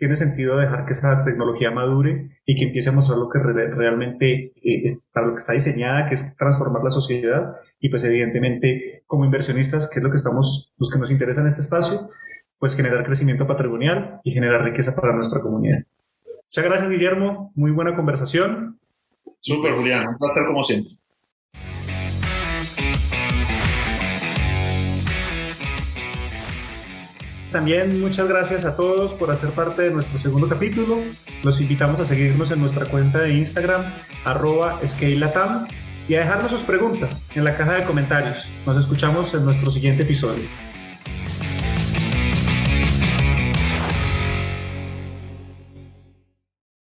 tiene 0.00 0.16
sentido 0.16 0.56
dejar 0.56 0.86
que 0.86 0.94
esa 0.94 1.22
tecnología 1.22 1.70
madure 1.70 2.30
y 2.46 2.56
que 2.56 2.64
empiece 2.64 2.88
a 2.88 2.92
mostrar 2.92 3.18
lo 3.18 3.28
que 3.28 3.38
realmente 3.38 4.54
eh, 4.56 4.82
es 4.82 5.10
para 5.12 5.26
lo 5.26 5.34
que 5.34 5.40
está 5.40 5.52
diseñada, 5.52 6.06
que 6.06 6.14
es 6.14 6.38
transformar 6.38 6.82
la 6.82 6.88
sociedad 6.88 7.56
y 7.78 7.90
pues 7.90 8.02
evidentemente 8.04 9.04
como 9.06 9.26
inversionistas, 9.26 9.90
que 9.90 10.00
es 10.00 10.02
lo 10.02 10.08
que 10.08 10.16
estamos, 10.16 10.72
los 10.78 10.88
que 10.88 10.98
nos 10.98 11.10
interesa 11.10 11.42
en 11.42 11.48
este 11.48 11.60
espacio, 11.60 12.08
pues 12.58 12.74
generar 12.74 13.04
crecimiento 13.04 13.46
patrimonial 13.46 14.22
y 14.24 14.32
generar 14.32 14.64
riqueza 14.64 14.96
para 14.96 15.12
nuestra 15.12 15.42
comunidad. 15.42 15.80
Muchas 16.46 16.64
gracias 16.64 16.88
Guillermo, 16.88 17.52
muy 17.54 17.70
buena 17.70 17.94
conversación. 17.94 18.80
Súper 19.40 19.74
Julián, 19.74 20.08
un 20.08 20.16
placer 20.16 20.44
como 20.46 20.64
siempre. 20.64 20.99
También 27.50 28.00
muchas 28.00 28.28
gracias 28.28 28.64
a 28.64 28.76
todos 28.76 29.12
por 29.12 29.30
hacer 29.30 29.50
parte 29.50 29.82
de 29.82 29.90
nuestro 29.90 30.18
segundo 30.18 30.48
capítulo. 30.48 30.98
Los 31.42 31.60
invitamos 31.60 31.98
a 31.98 32.04
seguirnos 32.04 32.52
en 32.52 32.60
nuestra 32.60 32.86
cuenta 32.86 33.18
de 33.18 33.34
Instagram, 33.34 33.92
arroba 34.24 34.80
ScaleLatam, 34.86 35.66
y 36.08 36.14
a 36.14 36.20
dejarnos 36.20 36.52
sus 36.52 36.62
preguntas 36.62 37.28
en 37.34 37.44
la 37.44 37.56
caja 37.56 37.74
de 37.74 37.84
comentarios. 37.84 38.52
Nos 38.66 38.76
escuchamos 38.76 39.34
en 39.34 39.44
nuestro 39.44 39.70
siguiente 39.70 40.04
episodio. 40.04 40.69